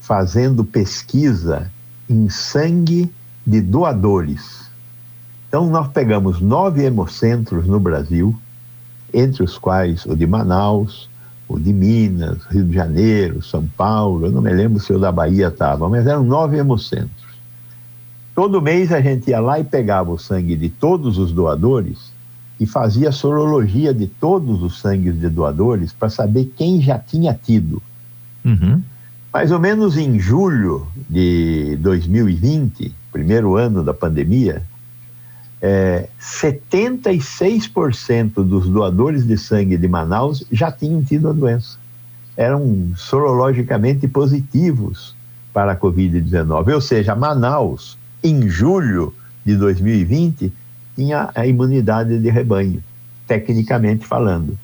fazendo 0.00 0.64
pesquisa 0.64 1.70
em 2.08 2.28
sangue 2.28 3.12
de 3.46 3.60
doadores. 3.60 4.68
Então, 5.48 5.68
nós 5.68 5.88
pegamos 5.88 6.40
nove 6.40 6.84
hemocentros 6.84 7.66
no 7.66 7.78
Brasil, 7.78 8.34
entre 9.12 9.42
os 9.42 9.56
quais 9.56 10.04
o 10.04 10.14
de 10.14 10.26
Manaus, 10.26 11.08
o 11.48 11.58
de 11.58 11.72
Minas, 11.72 12.44
Rio 12.50 12.64
de 12.64 12.74
Janeiro, 12.74 13.42
São 13.42 13.66
Paulo, 13.66 14.26
eu 14.26 14.32
não 14.32 14.42
me 14.42 14.52
lembro 14.52 14.78
se 14.78 14.92
o 14.92 14.98
da 14.98 15.10
Bahia 15.10 15.48
estava, 15.48 15.88
mas 15.88 16.06
eram 16.06 16.22
nove 16.22 16.58
hemocentros. 16.58 17.27
Todo 18.38 18.62
mês 18.62 18.92
a 18.92 19.00
gente 19.00 19.30
ia 19.30 19.40
lá 19.40 19.58
e 19.58 19.64
pegava 19.64 20.12
o 20.12 20.16
sangue 20.16 20.54
de 20.54 20.68
todos 20.68 21.18
os 21.18 21.32
doadores 21.32 22.12
e 22.60 22.66
fazia 22.66 23.10
sorologia 23.10 23.92
de 23.92 24.06
todos 24.06 24.62
os 24.62 24.78
sangues 24.78 25.18
de 25.18 25.28
doadores 25.28 25.92
para 25.92 26.08
saber 26.08 26.52
quem 26.56 26.80
já 26.80 27.00
tinha 27.00 27.34
tido. 27.34 27.82
Uhum. 28.44 28.80
Mais 29.32 29.50
ou 29.50 29.58
menos 29.58 29.96
em 29.96 30.20
julho 30.20 30.86
de 31.10 31.76
2020, 31.80 32.94
primeiro 33.10 33.56
ano 33.56 33.82
da 33.82 33.92
pandemia, 33.92 34.62
é, 35.60 36.08
76% 36.22 38.34
dos 38.44 38.68
doadores 38.68 39.26
de 39.26 39.36
sangue 39.36 39.76
de 39.76 39.88
Manaus 39.88 40.44
já 40.52 40.70
tinham 40.70 41.02
tido 41.02 41.28
a 41.28 41.32
doença. 41.32 41.76
Eram 42.36 42.92
sorologicamente 42.94 44.06
positivos 44.06 45.16
para 45.52 45.72
a 45.72 45.76
Covid-19. 45.76 46.72
Ou 46.72 46.80
seja, 46.80 47.16
Manaus 47.16 47.97
em 48.22 48.48
julho 48.48 49.14
de 49.44 49.56
2020, 49.56 50.52
tinha 50.94 51.30
a 51.34 51.46
imunidade 51.46 52.18
de 52.18 52.28
rebanho, 52.28 52.82
tecnicamente 53.26 54.06
falando. 54.06 54.58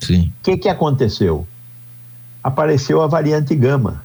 Sim. 0.00 0.32
O 0.40 0.42
que, 0.42 0.56
que 0.56 0.68
aconteceu? 0.68 1.46
Apareceu 2.42 3.02
a 3.02 3.06
variante 3.06 3.54
gama. 3.54 4.02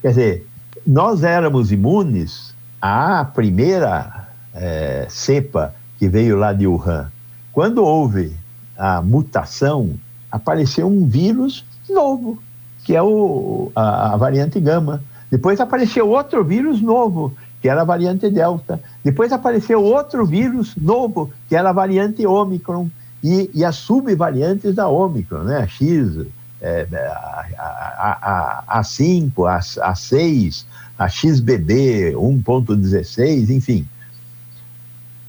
Quer 0.00 0.08
dizer, 0.08 0.46
nós 0.86 1.22
éramos 1.22 1.70
imunes 1.70 2.54
à 2.80 3.24
primeira 3.24 4.28
é, 4.54 5.06
cepa 5.08 5.74
que 5.98 6.08
veio 6.08 6.36
lá 6.36 6.52
de 6.52 6.66
Wuhan. 6.66 7.10
Quando 7.52 7.84
houve 7.84 8.34
a 8.76 9.00
mutação, 9.02 9.94
apareceu 10.30 10.88
um 10.88 11.06
vírus 11.06 11.64
novo, 11.88 12.42
que 12.84 12.96
é 12.96 13.02
o, 13.02 13.70
a, 13.76 14.14
a 14.14 14.16
variante 14.16 14.58
gama. 14.58 15.02
Depois 15.30 15.60
apareceu 15.60 16.08
outro 16.08 16.44
vírus 16.44 16.80
novo, 16.80 17.34
que 17.62 17.68
era 17.68 17.82
a 17.82 17.84
variante 17.84 18.28
Delta. 18.28 18.82
Depois 19.04 19.32
apareceu 19.32 19.80
outro 19.82 20.26
vírus 20.26 20.74
novo, 20.76 21.30
que 21.48 21.54
era 21.54 21.70
a 21.70 21.72
variante 21.72 22.26
Omicron, 22.26 22.90
e, 23.22 23.48
e 23.54 23.64
as 23.64 23.76
subvariantes 23.76 24.74
da 24.74 24.88
Omicron, 24.88 25.44
né? 25.44 25.58
A 25.58 25.66
X, 25.68 26.26
é, 26.60 26.86
a, 26.92 27.46
a, 27.56 28.64
a, 28.68 28.82
A5, 28.82 29.32
a, 29.46 29.90
a 29.90 29.94
6, 29.94 30.66
a 30.98 31.08
XBB 31.08 32.14
1.16, 32.14 33.50
enfim. 33.50 33.86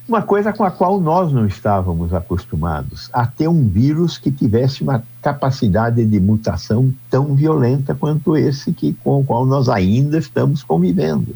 Uma 0.08 0.24
coisa 0.24 0.52
com 0.52 0.64
a 0.64 0.72
qual 0.72 1.00
nós 1.00 1.32
não 1.32 1.46
estávamos 1.46 2.14
acostumados, 2.14 3.10
a 3.14 3.26
ter 3.26 3.48
um 3.48 3.70
vírus 3.70 4.18
que 4.18 4.32
tivesse 4.32 4.82
uma 4.82 5.04
capacidade 5.22 6.04
de 6.04 6.20
mutação 6.20 6.92
tão 7.10 7.36
violenta 7.36 7.96
quanto 7.96 8.36
esse 8.36 8.74
que, 8.74 8.94
com 9.04 9.22
o 9.22 9.24
qual 9.24 9.46
nós 9.46 9.70
ainda 9.70 10.18
estamos 10.18 10.62
convivendo. 10.62 11.36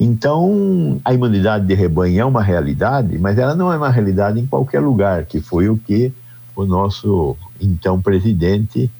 Então, 0.00 0.98
a 1.04 1.12
imunidade 1.12 1.66
de 1.66 1.74
rebanho 1.74 2.20
é 2.20 2.24
uma 2.24 2.42
realidade, 2.42 3.18
mas 3.18 3.36
ela 3.36 3.54
não 3.54 3.70
é 3.70 3.76
uma 3.76 3.90
realidade 3.90 4.40
em 4.40 4.46
qualquer 4.46 4.80
lugar, 4.80 5.26
que 5.26 5.42
foi 5.42 5.68
o 5.68 5.76
que 5.76 6.10
o 6.56 6.64
nosso 6.64 7.36
então 7.60 8.00
presidente 8.00 8.90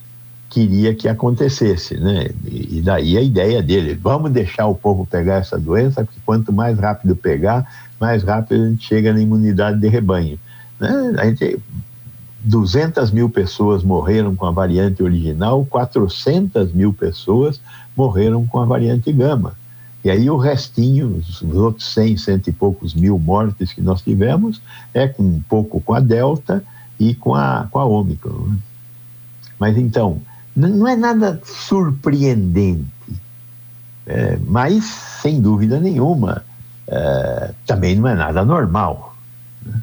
queria 0.51 0.95
que 0.95 1.09
acontecesse, 1.09 1.97
né? 1.97 2.27
E 2.45 2.83
daí 2.85 3.17
a 3.17 3.23
ideia 3.23 3.63
dele, 3.63 3.95
vamos 3.95 4.31
deixar 4.31 4.67
o 4.67 4.75
povo 4.75 5.07
pegar 5.07 5.37
essa 5.37 5.59
doença, 5.59 6.05
porque 6.05 6.21
quanto 6.27 6.53
mais 6.53 6.79
rápido 6.79 7.17
pegar, 7.17 7.67
mais 7.99 8.23
rápido 8.23 8.63
a 8.63 8.69
gente 8.69 8.87
chega 8.87 9.11
na 9.15 9.21
imunidade 9.21 9.81
de 9.81 9.89
rebanho. 9.89 10.39
Né? 10.79 11.15
A 11.17 11.25
gente, 11.25 11.59
200 12.41 13.11
mil 13.11 13.31
pessoas 13.31 13.83
morreram 13.83 14.37
com 14.37 14.45
a 14.45 14.51
variante 14.51 15.03
original, 15.03 15.65
400 15.65 16.75
mil 16.75 16.93
pessoas 16.93 17.59
morreram 17.97 18.47
com 18.47 18.61
a 18.61 18.67
variante 18.67 19.11
gama. 19.13 19.55
E 20.03 20.11
aí 20.11 20.31
o 20.31 20.37
restinho, 20.39 21.17
os 21.17 21.43
outros 21.43 21.93
100, 21.93 22.17
cento 22.17 22.49
e 22.49 22.53
poucos 22.53 22.95
mil 22.95 23.19
mortes 23.19 23.73
que 23.73 23.83
nós 23.83 24.01
tivemos, 24.01 24.61
é 24.95 25.07
com 25.07 25.23
um 25.23 25.41
pouco 25.49 25.81
com 25.81 25.95
a 25.95 26.01
Delta 26.01 26.65
e 26.99 27.15
com 27.15 27.35
a, 27.35 27.69
com 27.71 27.79
a 27.79 27.85
Ômicron. 27.85 28.47
Né? 28.47 28.57
Mas 29.59 29.77
então, 29.77 30.23
não 30.57 30.89
é 30.89 30.97
nada 30.97 31.41
surpreendente, 31.45 32.85
é, 34.07 34.39
mas 34.47 34.85
sem 34.85 35.41
dúvida 35.41 35.79
nenhuma, 35.79 36.43
é, 36.89 37.53
também 37.67 37.95
não 37.95 38.09
é 38.09 38.15
nada 38.15 38.43
normal. 38.43 39.15
Né? 39.65 39.81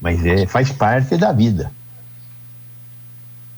Mas 0.00 0.24
é, 0.24 0.46
faz 0.46 0.70
parte 0.70 1.16
da 1.16 1.32
vida. 1.32 1.72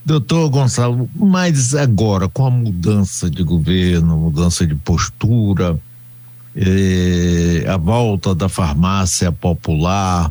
Doutor 0.06 0.48
Gonçalo, 0.50 1.10
mas 1.16 1.74
agora, 1.74 2.28
com 2.28 2.46
a 2.46 2.50
mudança 2.50 3.28
de 3.28 3.42
governo, 3.42 4.16
mudança 4.16 4.64
de 4.64 4.76
postura, 4.76 5.76
eh, 6.54 7.64
a 7.68 7.76
volta 7.76 8.32
da 8.32 8.48
farmácia 8.48 9.32
popular, 9.32 10.30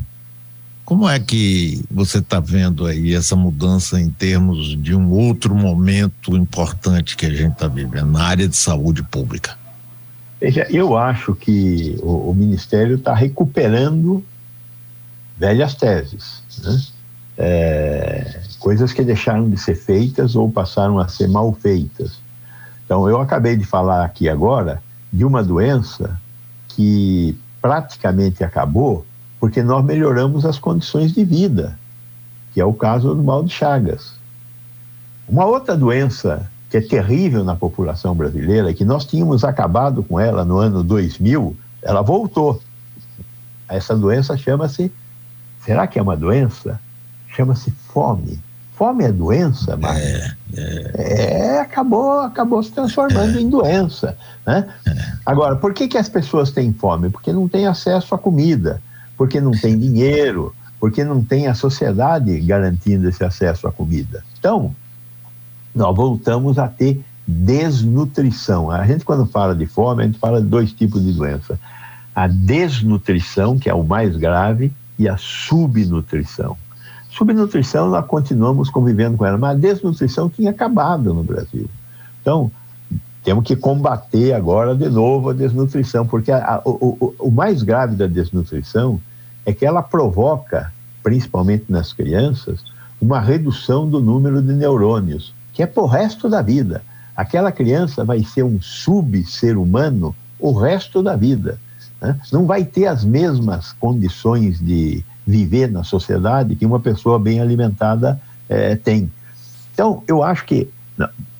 como 0.86 1.10
é 1.10 1.20
que 1.20 1.84
você 1.92 2.20
está 2.20 2.40
vendo 2.40 2.86
aí 2.86 3.14
essa 3.14 3.36
mudança 3.36 4.00
em 4.00 4.10
termos 4.10 4.82
de 4.82 4.96
um 4.96 5.12
outro 5.12 5.54
momento 5.54 6.38
importante 6.38 7.18
que 7.18 7.26
a 7.26 7.32
gente 7.32 7.52
está 7.52 7.68
vivendo 7.68 8.12
na 8.12 8.24
área 8.24 8.48
de 8.48 8.56
saúde 8.56 9.04
pública? 9.04 9.58
Veja, 10.40 10.66
eu 10.70 10.96
acho 10.96 11.36
que 11.36 11.98
o, 12.02 12.30
o 12.30 12.34
Ministério 12.34 12.96
está 12.96 13.14
recuperando 13.14 14.24
velhas 15.38 15.76
teses. 15.76 16.42
Né? 16.64 16.82
É, 17.38 18.42
coisas 18.60 18.94
que 18.94 19.04
deixaram 19.04 19.50
de 19.50 19.58
ser 19.58 19.76
feitas 19.76 20.36
ou 20.36 20.50
passaram 20.50 21.00
a 21.00 21.08
ser 21.08 21.28
mal 21.28 21.54
feitas. 21.54 22.20
Então, 22.86 23.10
eu 23.10 23.20
acabei 23.20 23.56
de 23.56 23.66
falar 23.66 24.06
aqui 24.06 24.30
agora 24.30 24.82
de 25.12 25.26
uma 25.26 25.44
doença 25.44 26.20
que 26.70 27.38
praticamente 27.62 28.44
acabou 28.44 29.06
porque 29.40 29.62
nós 29.62 29.84
melhoramos 29.84 30.46
as 30.46 30.58
condições 30.58 31.12
de 31.12 31.24
vida, 31.24 31.78
que 32.54 32.62
é 32.62 32.66
o 32.66 32.74
caso 32.74 33.14
do 33.14 33.24
mal 33.24 33.44
de 33.44 33.54
Chagas. 33.54 34.14
Uma 35.28 35.46
outra 35.46 35.76
doença 35.76 36.50
que 36.70 36.78
é 36.78 36.82
terrível 36.82 37.44
na 37.44 37.56
população 37.56 38.16
brasileira, 38.16 38.74
que 38.74 38.84
nós 38.84 39.06
tínhamos 39.06 39.44
acabado 39.44 40.04
com 40.04 40.20
ela 40.20 40.44
no 40.44 40.58
ano 40.58 40.84
2000, 40.84 41.56
ela 41.82 42.02
voltou. 42.02 42.62
Essa 43.70 43.96
doença 43.96 44.38
chama-se, 44.38 44.92
será 45.64 45.88
que 45.88 45.98
é 45.98 46.02
uma 46.02 46.18
doença? 46.18 46.80
Chama-se 47.36 47.72
fome 47.72 48.40
Fome 48.76 49.06
é 49.06 49.12
doença, 49.12 49.78
mas 49.78 49.98
é, 49.98 50.36
é. 50.54 50.94
é, 50.98 51.60
acabou, 51.62 52.20
acabou 52.20 52.62
se 52.62 52.72
transformando 52.72 53.38
é. 53.38 53.42
em 53.42 53.50
doença. 53.50 54.18
Né? 54.46 54.68
É. 54.86 54.96
Agora, 55.26 55.56
por 55.56 55.74
que, 55.74 55.88
que 55.88 55.98
as 55.98 56.10
pessoas 56.10 56.52
têm 56.52 56.74
fome? 56.74 57.10
Porque 57.10 57.32
não 57.32 57.48
têm 57.48 57.68
acesso 57.68 58.14
à 58.14 58.18
comida, 58.18 58.82
porque 59.18 59.40
não 59.40 59.52
tem 59.52 59.80
dinheiro, 59.80 60.54
porque 60.78 61.06
não 61.06 61.24
tem 61.24 61.48
a 61.48 61.56
sociedade 61.56 62.38
garantindo 62.42 63.08
esse 63.08 63.24
acesso 63.24 63.66
à 63.66 63.72
comida. 63.72 64.26
Então, 64.38 64.76
nós 65.74 65.96
voltamos 65.96 66.60
a 66.60 66.68
ter 66.68 67.02
desnutrição. 67.26 68.70
A 68.70 68.86
gente, 68.86 69.06
quando 69.06 69.26
fala 69.26 69.56
de 69.56 69.66
fome, 69.66 70.04
a 70.04 70.06
gente 70.06 70.20
fala 70.20 70.42
de 70.42 70.48
dois 70.48 70.74
tipos 70.74 71.02
de 71.02 71.14
doença: 71.14 71.58
a 72.14 72.28
desnutrição, 72.28 73.58
que 73.58 73.70
é 73.70 73.74
o 73.74 73.86
mais 73.86 74.18
grave, 74.18 74.74
e 75.00 75.08
a 75.08 75.16
subnutrição. 75.16 76.58
Subnutrição, 77.16 77.90
nós 77.90 78.06
continuamos 78.06 78.70
convivendo 78.70 79.16
com 79.18 79.26
ela, 79.26 79.38
mas 79.38 79.52
a 79.52 79.60
desnutrição 79.60 80.30
tinha 80.30 80.52
acabado 80.52 81.14
no 81.14 81.24
Brasil. 81.24 81.70
Então, 82.22 82.52
temos 83.24 83.46
que 83.46 83.56
combater 83.56 84.34
agora 84.34 84.76
de 84.76 84.90
novo 84.90 85.30
a 85.30 85.34
desnutrição, 85.34 86.06
porque 86.06 86.30
a, 86.30 86.56
a, 86.56 86.62
o, 86.66 87.16
o, 87.18 87.32
mais 87.32 87.64
grave 87.64 87.96
da 87.96 88.06
desnutrição 88.06 89.00
é 89.46 89.54
que 89.54 89.66
ela 89.66 89.82
provoca, 89.82 90.74
principalmente 91.02 91.66
nas 91.70 91.94
crianças, 91.94 92.64
uma 93.00 93.22
redução 93.22 93.88
do 93.90 94.02
número 94.02 94.42
de 94.42 94.52
neurônios, 94.54 95.34
que 95.54 95.64
é 95.64 95.66
para 95.66 95.84
o 95.84 95.88
resto 95.88 96.30
da 96.30 96.42
vida. 96.42 96.84
Aquela 97.16 97.52
criança 97.52 98.04
vai 98.04 98.24
ser 98.24 98.44
um 98.44 98.62
sub-ser 98.62 99.58
humano 99.58 100.14
o 100.38 100.52
resto 100.52 101.02
da 101.02 101.16
vida. 101.16 101.58
Né? 102.02 102.20
Não 102.32 102.46
vai 102.46 102.66
ter 102.66 102.88
as 102.88 103.06
mesmas 103.06 103.72
condições 103.72 104.60
de 104.60 105.02
viver 105.26 105.72
na 105.72 105.84
sociedade 105.84 106.56
que 106.56 106.66
uma 106.66 106.80
pessoa 106.80 107.18
bem 107.18 107.40
alimentada 107.40 108.20
é, 108.48 108.76
tem. 108.76 109.12
Então, 109.74 110.04
eu 110.08 110.24
acho 110.24 110.46
que 110.46 110.70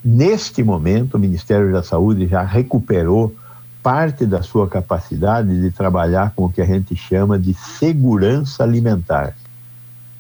neste 0.04 0.64
momento 0.64 1.16
o 1.16 1.20
Ministério 1.20 1.72
da 1.72 1.82
Saúde 1.82 2.28
já 2.28 2.44
recuperou 2.44 3.36
parte 3.82 4.26
da 4.26 4.42
sua 4.42 4.68
capacidade 4.68 5.62
de 5.62 5.72
trabalhar 5.72 6.34
com 6.36 6.46
o 6.46 6.52
que 6.52 6.62
a 6.62 6.66
gente 6.66 6.96
chama 6.96 7.38
de 7.38 7.54
segurança 7.54 8.64
alimentar. 8.64 9.36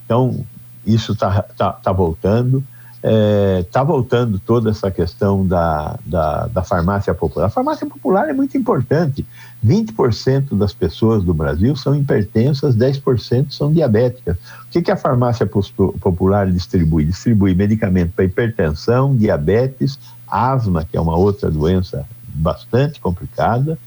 Então, 0.05 0.45
isso 0.85 1.13
está 1.13 1.41
tá, 1.41 1.71
tá 1.73 1.91
voltando 1.91 2.63
está 3.05 3.59
é, 3.59 3.63
tá 3.71 3.83
voltando 3.83 4.39
toda 4.39 4.71
essa 4.71 4.89
questão 4.89 5.45
da, 5.45 5.99
da, 6.03 6.47
da, 6.47 6.63
farmácia 6.63 7.13
popular. 7.13 7.45
A 7.45 7.49
farmácia 7.49 7.85
popular 7.85 8.27
é 8.29 8.33
muito 8.33 8.57
importante. 8.57 9.23
20% 9.63 10.57
das 10.57 10.73
pessoas 10.73 11.23
do 11.23 11.31
Brasil 11.31 11.75
são 11.75 11.95
hipertensas, 11.95 12.75
10% 12.75 13.51
são 13.51 13.71
diabéticas. 13.71 14.37
O 14.63 14.71
que, 14.71 14.81
que 14.81 14.91
a 14.91 14.97
farmácia 14.97 15.45
popular 15.45 16.51
distribui? 16.51 17.05
Distribui 17.05 17.53
medicamento 17.53 18.11
para 18.13 18.25
hipertensão, 18.25 19.15
diabetes, 19.15 19.99
asma, 20.27 20.83
que 20.83 20.97
é 20.97 21.01
uma 21.01 21.15
outra 21.15 21.51
doença 21.51 22.05
bastante 22.33 22.99
complicada, 22.99 23.77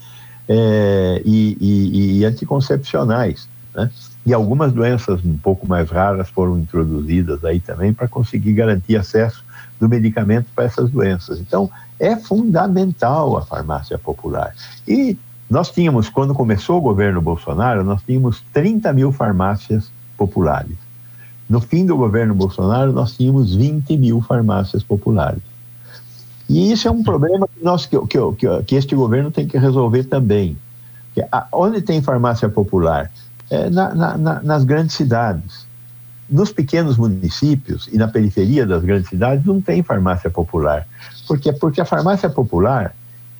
é, 0.48 1.20
e, 1.24 1.56
e, 1.60 2.18
e 2.18 2.24
anticoncepcionais. 2.24 3.48
Né? 3.78 3.90
E 4.26 4.34
algumas 4.34 4.72
doenças 4.72 5.24
um 5.24 5.38
pouco 5.38 5.66
mais 5.68 5.88
raras 5.88 6.28
foram 6.28 6.58
introduzidas 6.58 7.44
aí 7.44 7.60
também 7.60 7.92
para 7.92 8.08
conseguir 8.08 8.52
garantir 8.52 8.96
acesso 8.96 9.44
do 9.78 9.88
medicamento 9.88 10.46
para 10.52 10.64
essas 10.64 10.90
doenças. 10.90 11.38
Então, 11.38 11.70
é 12.00 12.16
fundamental 12.16 13.36
a 13.36 13.42
farmácia 13.42 13.96
popular. 13.96 14.52
E 14.86 15.16
nós 15.48 15.70
tínhamos, 15.70 16.08
quando 16.08 16.34
começou 16.34 16.78
o 16.78 16.80
governo 16.80 17.22
Bolsonaro, 17.22 17.84
nós 17.84 18.02
tínhamos 18.02 18.42
30 18.52 18.92
mil 18.92 19.12
farmácias 19.12 19.92
populares. 20.16 20.76
No 21.48 21.60
fim 21.60 21.86
do 21.86 21.96
governo 21.96 22.34
Bolsonaro, 22.34 22.92
nós 22.92 23.16
tínhamos 23.16 23.54
20 23.54 23.96
mil 23.96 24.20
farmácias 24.20 24.82
populares. 24.82 25.42
E 26.48 26.72
isso 26.72 26.88
é 26.88 26.90
um 26.90 27.04
problema 27.04 27.46
que, 27.46 27.62
nós, 27.62 27.86
que, 27.86 27.96
que, 28.06 28.18
que 28.66 28.74
este 28.74 28.96
governo 28.96 29.30
tem 29.30 29.46
que 29.46 29.56
resolver 29.56 30.04
também. 30.04 30.56
Onde 31.52 31.80
tem 31.80 32.02
farmácia 32.02 32.48
popular? 32.48 33.10
É, 33.50 33.70
na, 33.70 33.94
na, 33.94 34.42
nas 34.42 34.64
grandes 34.64 34.96
cidades. 34.96 35.66
Nos 36.28 36.52
pequenos 36.52 36.96
municípios 36.98 37.88
e 37.90 37.96
na 37.96 38.06
periferia 38.06 38.66
das 38.66 38.84
grandes 38.84 39.08
cidades 39.08 39.44
não 39.44 39.60
tem 39.60 39.82
farmácia 39.82 40.28
popular. 40.28 40.86
Por 41.26 41.38
quê? 41.38 41.52
Porque 41.52 41.80
a 41.80 41.84
farmácia 41.84 42.28
popular 42.28 42.94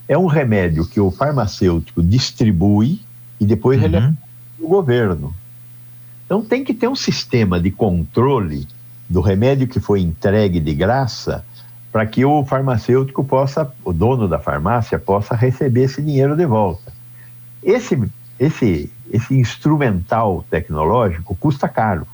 é 0.08 0.16
um 0.16 0.26
remédio 0.26 0.86
que 0.86 0.98
o 0.98 1.10
farmacêutico 1.10 2.02
distribui 2.02 3.00
e 3.38 3.44
depois 3.44 3.78
uhum. 3.78 3.84
ele 3.84 3.96
é 3.96 4.12
do 4.58 4.66
governo. 4.66 5.34
Então 6.24 6.42
tem 6.42 6.64
que 6.64 6.72
ter 6.72 6.88
um 6.88 6.96
sistema 6.96 7.60
de 7.60 7.70
controle 7.70 8.66
do 9.08 9.20
remédio 9.20 9.66
que 9.66 9.80
foi 9.80 10.00
entregue 10.00 10.60
de 10.60 10.74
graça 10.74 11.44
para 11.90 12.04
que 12.06 12.24
o 12.24 12.44
farmacêutico 12.44 13.24
possa, 13.24 13.70
o 13.84 13.92
dono 13.92 14.28
da 14.28 14.38
farmácia 14.38 14.98
possa 14.98 15.34
receber 15.34 15.84
esse 15.84 16.02
dinheiro 16.02 16.36
de 16.36 16.44
volta. 16.44 16.92
Esse, 17.62 17.98
esse 18.38 18.90
esse 19.10 19.34
instrumental 19.34 20.44
tecnológico 20.50 21.34
custa 21.36 21.68
caro. 21.68 22.06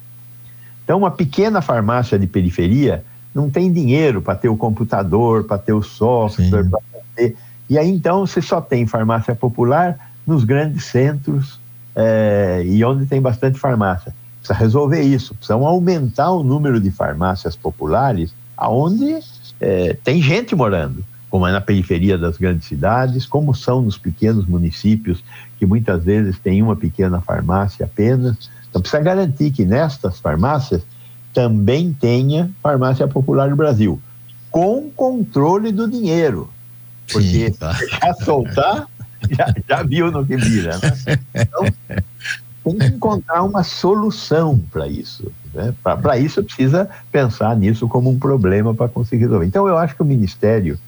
Então, 0.82 0.98
uma 0.98 1.10
pequena 1.10 1.60
farmácia 1.60 2.18
de 2.18 2.26
periferia 2.26 3.04
não 3.34 3.50
tem 3.50 3.72
dinheiro 3.72 4.22
para 4.22 4.36
ter 4.36 4.48
o 4.48 4.56
computador, 4.56 5.44
para 5.44 5.58
ter 5.58 5.72
o 5.72 5.82
software, 5.82 6.68
para 6.68 6.80
ter. 7.16 7.36
E 7.68 7.78
aí, 7.78 7.90
então, 7.90 8.26
você 8.26 8.40
só 8.40 8.60
tem 8.60 8.86
farmácia 8.86 9.34
popular 9.34 9.98
nos 10.26 10.44
grandes 10.44 10.84
centros 10.84 11.58
é, 11.96 12.62
e 12.64 12.84
onde 12.84 13.06
tem 13.06 13.20
bastante 13.20 13.58
farmácia. 13.58 14.14
Precisa 14.38 14.58
resolver 14.58 15.00
isso, 15.00 15.34
precisa 15.34 15.54
aumentar 15.54 16.30
o 16.30 16.42
número 16.42 16.78
de 16.78 16.90
farmácias 16.90 17.56
populares 17.56 18.34
aonde 18.56 19.18
é, 19.60 19.96
tem 20.04 20.22
gente 20.22 20.54
morando 20.54 21.04
como 21.34 21.48
é 21.48 21.50
na 21.50 21.60
periferia 21.60 22.16
das 22.16 22.36
grandes 22.36 22.68
cidades, 22.68 23.26
como 23.26 23.52
são 23.52 23.82
nos 23.82 23.98
pequenos 23.98 24.46
municípios, 24.46 25.24
que 25.64 25.66
muitas 25.66 26.04
vezes 26.04 26.38
tem 26.38 26.62
uma 26.62 26.76
pequena 26.76 27.22
farmácia 27.22 27.86
apenas. 27.86 28.50
Então, 28.68 28.82
precisa 28.82 29.02
garantir 29.02 29.50
que 29.50 29.64
nestas 29.64 30.20
farmácias 30.20 30.82
também 31.32 31.92
tenha 31.92 32.50
farmácia 32.62 33.08
popular 33.08 33.48
no 33.48 33.56
Brasil, 33.56 34.00
com 34.50 34.90
controle 34.90 35.72
do 35.72 35.90
dinheiro. 35.90 36.50
Porque 37.10 37.46
Sim, 37.46 37.52
tá. 37.52 37.72
já 37.72 38.14
soltar, 38.14 38.86
já, 39.30 39.54
já, 39.66 39.82
viu 39.82 40.12
no 40.12 40.24
que 40.24 40.36
vira. 40.36 40.78
Né? 40.78 41.18
Então, 41.34 41.64
tem 42.62 42.78
que 42.78 42.86
encontrar 42.86 43.42
uma 43.42 43.62
solução 43.62 44.58
para 44.70 44.86
isso. 44.86 45.32
Né? 45.52 45.74
Para 45.82 46.18
isso, 46.18 46.42
precisa 46.44 46.88
pensar 47.10 47.56
nisso 47.56 47.88
como 47.88 48.10
um 48.10 48.18
problema 48.18 48.74
para 48.74 48.88
conseguir 48.88 49.24
resolver. 49.24 49.46
Então, 49.46 49.66
eu 49.66 49.78
acho 49.78 49.96
que 49.96 50.02
o 50.02 50.06
Ministério 50.06 50.78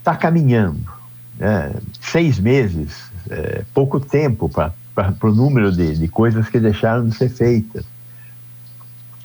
está 0.00 0.14
caminhando. 0.14 0.97
Né? 1.38 1.72
Seis 2.00 2.38
meses, 2.38 3.10
é, 3.30 3.62
pouco 3.72 4.00
tempo 4.00 4.48
para 4.48 4.72
o 5.22 5.34
número 5.34 5.70
de, 5.70 5.96
de 5.96 6.08
coisas 6.08 6.48
que 6.48 6.58
deixaram 6.58 7.08
de 7.08 7.14
ser 7.14 7.28
feitas. 7.28 7.84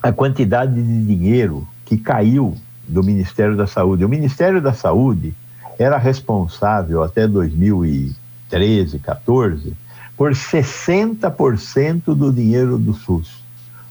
A 0.02 0.12
quantidade 0.12 0.74
de 0.74 1.06
dinheiro 1.06 1.68
que 1.86 1.98
caiu 1.98 2.56
do 2.88 3.04
Ministério 3.04 3.56
da 3.56 3.66
Saúde. 3.66 4.06
O 4.06 4.10
Ministério 4.10 4.62
da 4.62 4.74
Saúde 4.74 5.34
era 5.80 5.98
responsável 5.98 7.02
até 7.02 7.28
2013, 7.28 9.00
14, 9.00 9.74
por 10.16 10.32
60% 10.32 12.16
do 12.16 12.32
dinheiro 12.32 12.78
do 12.78 12.94
SUS. 12.94 13.44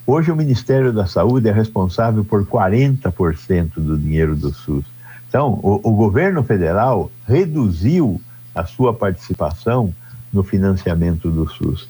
Hoje 0.07 0.31
o 0.31 0.37
Ministério 0.37 0.93
da 0.93 1.07
Saúde 1.07 1.49
é 1.49 1.53
responsável 1.53 2.25
por 2.25 2.45
40% 2.47 3.75
do 3.77 3.99
dinheiro 3.99 4.37
do 4.37 4.53
SUS. 4.53 4.85
Então, 5.33 5.59
o, 5.63 5.81
o 5.83 5.93
governo 5.93 6.43
federal 6.43 7.11
reduziu 7.27 8.21
a 8.55 8.67
sua 8.67 8.93
participação 8.93 9.91
no 10.31 10.43
financiamento 10.43 11.31
do 11.31 11.49
SUS. 11.49 11.89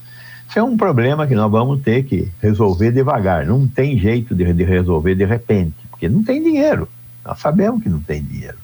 Isso 0.49 0.61
é 0.61 0.63
um 0.63 0.77
problema 0.77 1.27
que 1.27 1.35
nós 1.35 1.51
vamos 1.51 1.83
ter 1.83 2.05
que 2.05 2.31
resolver 2.41 2.93
devagar. 2.93 3.45
Não 3.45 3.67
tem 3.67 3.99
jeito 3.99 4.33
de, 4.33 4.53
de 4.53 4.63
resolver 4.63 5.17
de 5.17 5.25
repente, 5.25 5.75
porque 5.91 6.09
não 6.09 6.23
tem 6.23 6.41
dinheiro. 6.41 6.89
Nós 7.25 7.41
sabemos 7.41 7.83
que 7.83 7.89
não 7.89 7.99
tem 7.99 8.23
dinheiro. 8.23 8.59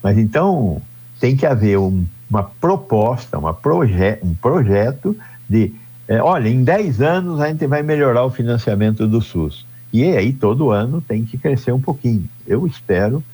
Mas 0.00 0.16
então 0.16 0.80
tem 1.18 1.36
que 1.36 1.44
haver 1.44 1.80
um, 1.80 2.06
uma 2.30 2.44
proposta, 2.44 3.36
uma 3.36 3.52
proje 3.52 4.16
um 4.22 4.32
projeto 4.32 5.16
de, 5.48 5.74
é, 6.06 6.22
olha, 6.22 6.48
em 6.48 6.62
10 6.62 7.00
anos 7.00 7.40
a 7.40 7.48
gente 7.48 7.66
vai 7.66 7.82
melhorar 7.82 8.24
o 8.24 8.30
financiamento 8.30 9.08
do 9.08 9.20
SUS. 9.20 9.66
E 9.92 10.04
aí 10.04 10.32
todo 10.32 10.70
ano 10.70 11.00
tem 11.00 11.24
que 11.24 11.36
crescer 11.36 11.72
um 11.72 11.80
pouquinho. 11.80 12.28
Eu 12.46 12.64
espero 12.64 13.24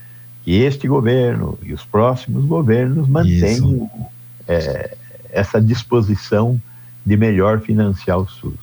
que 0.46 0.52
este 0.62 0.86
governo 0.86 1.58
e 1.60 1.72
os 1.72 1.84
próximos 1.84 2.44
governos 2.44 3.08
mantenham 3.08 3.90
é, 4.46 4.96
essa 5.32 5.60
disposição 5.60 6.62
de 7.04 7.16
melhor 7.16 7.60
financiar 7.60 8.16
o 8.20 8.28
SUS. 8.28 8.54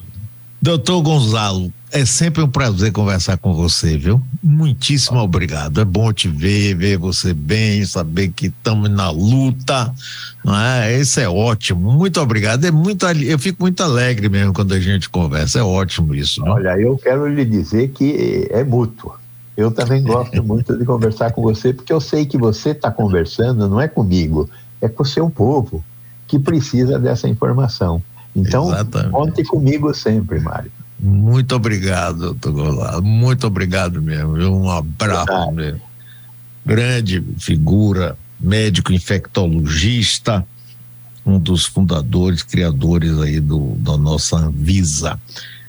Doutor 0.61 1.01
Gonzalo, 1.01 1.73
é 1.91 2.05
sempre 2.05 2.41
um 2.41 2.47
prazer 2.47 2.93
conversar 2.93 3.37
com 3.37 3.53
você, 3.53 3.97
viu? 3.97 4.21
Muitíssimo 4.41 5.19
obrigado. 5.19 5.81
É 5.81 5.83
bom 5.83 6.13
te 6.13 6.29
ver, 6.29 6.73
ver 6.73 6.97
você 6.97 7.33
bem, 7.33 7.83
saber 7.83 8.29
que 8.29 8.45
estamos 8.45 8.89
na 8.89 9.09
luta, 9.09 9.93
não 10.41 10.57
é? 10.57 10.97
Isso 10.97 11.19
é 11.19 11.27
ótimo. 11.27 11.91
Muito 11.91 12.21
obrigado. 12.21 12.63
É 12.63 12.71
muito, 12.71 13.05
eu 13.05 13.37
fico 13.37 13.61
muito 13.61 13.83
alegre 13.83 14.29
mesmo 14.29 14.53
quando 14.53 14.73
a 14.73 14.79
gente 14.79 15.09
conversa. 15.09 15.59
É 15.59 15.63
ótimo 15.63 16.15
isso. 16.15 16.39
Não? 16.39 16.53
Olha, 16.53 16.79
eu 16.79 16.97
quero 16.97 17.27
lhe 17.27 17.43
dizer 17.43 17.89
que 17.89 18.47
é 18.49 18.63
mútuo 18.63 19.21
Eu 19.55 19.71
também 19.71 20.01
gosto 20.03 20.43
muito 20.43 20.77
de 20.77 20.85
conversar 20.85 21.31
com 21.31 21.41
você, 21.41 21.73
porque 21.73 21.93
eu 21.93 22.01
sei 22.01 22.25
que 22.25 22.37
você 22.37 22.69
está 22.69 22.91
conversando, 22.91 23.67
não 23.69 23.79
é 23.79 23.87
comigo, 23.87 24.49
é 24.81 24.87
com 24.87 25.03
o 25.03 25.05
seu 25.05 25.29
povo, 25.29 25.83
que 26.27 26.39
precisa 26.39 26.99
dessa 26.99 27.27
informação. 27.27 28.01
Então, 28.35 28.67
Exatamente. 28.67 29.11
conte 29.11 29.43
comigo 29.43 29.93
sempre, 29.93 30.39
Mário. 30.39 30.71
Muito 30.99 31.53
obrigado, 31.55 32.35
Golado. 32.41 33.03
Muito 33.03 33.45
obrigado 33.45 34.01
mesmo. 34.01 34.37
Um 34.37 34.71
abraço 34.71 35.51
mesmo. 35.51 35.81
Grande 36.65 37.21
figura, 37.37 38.17
médico 38.39 38.93
infectologista, 38.93 40.45
um 41.25 41.37
dos 41.37 41.65
fundadores, 41.65 42.41
criadores 42.41 43.19
aí 43.19 43.39
do, 43.39 43.75
da 43.77 43.97
nossa 43.97 44.37
Anvisa. 44.37 45.19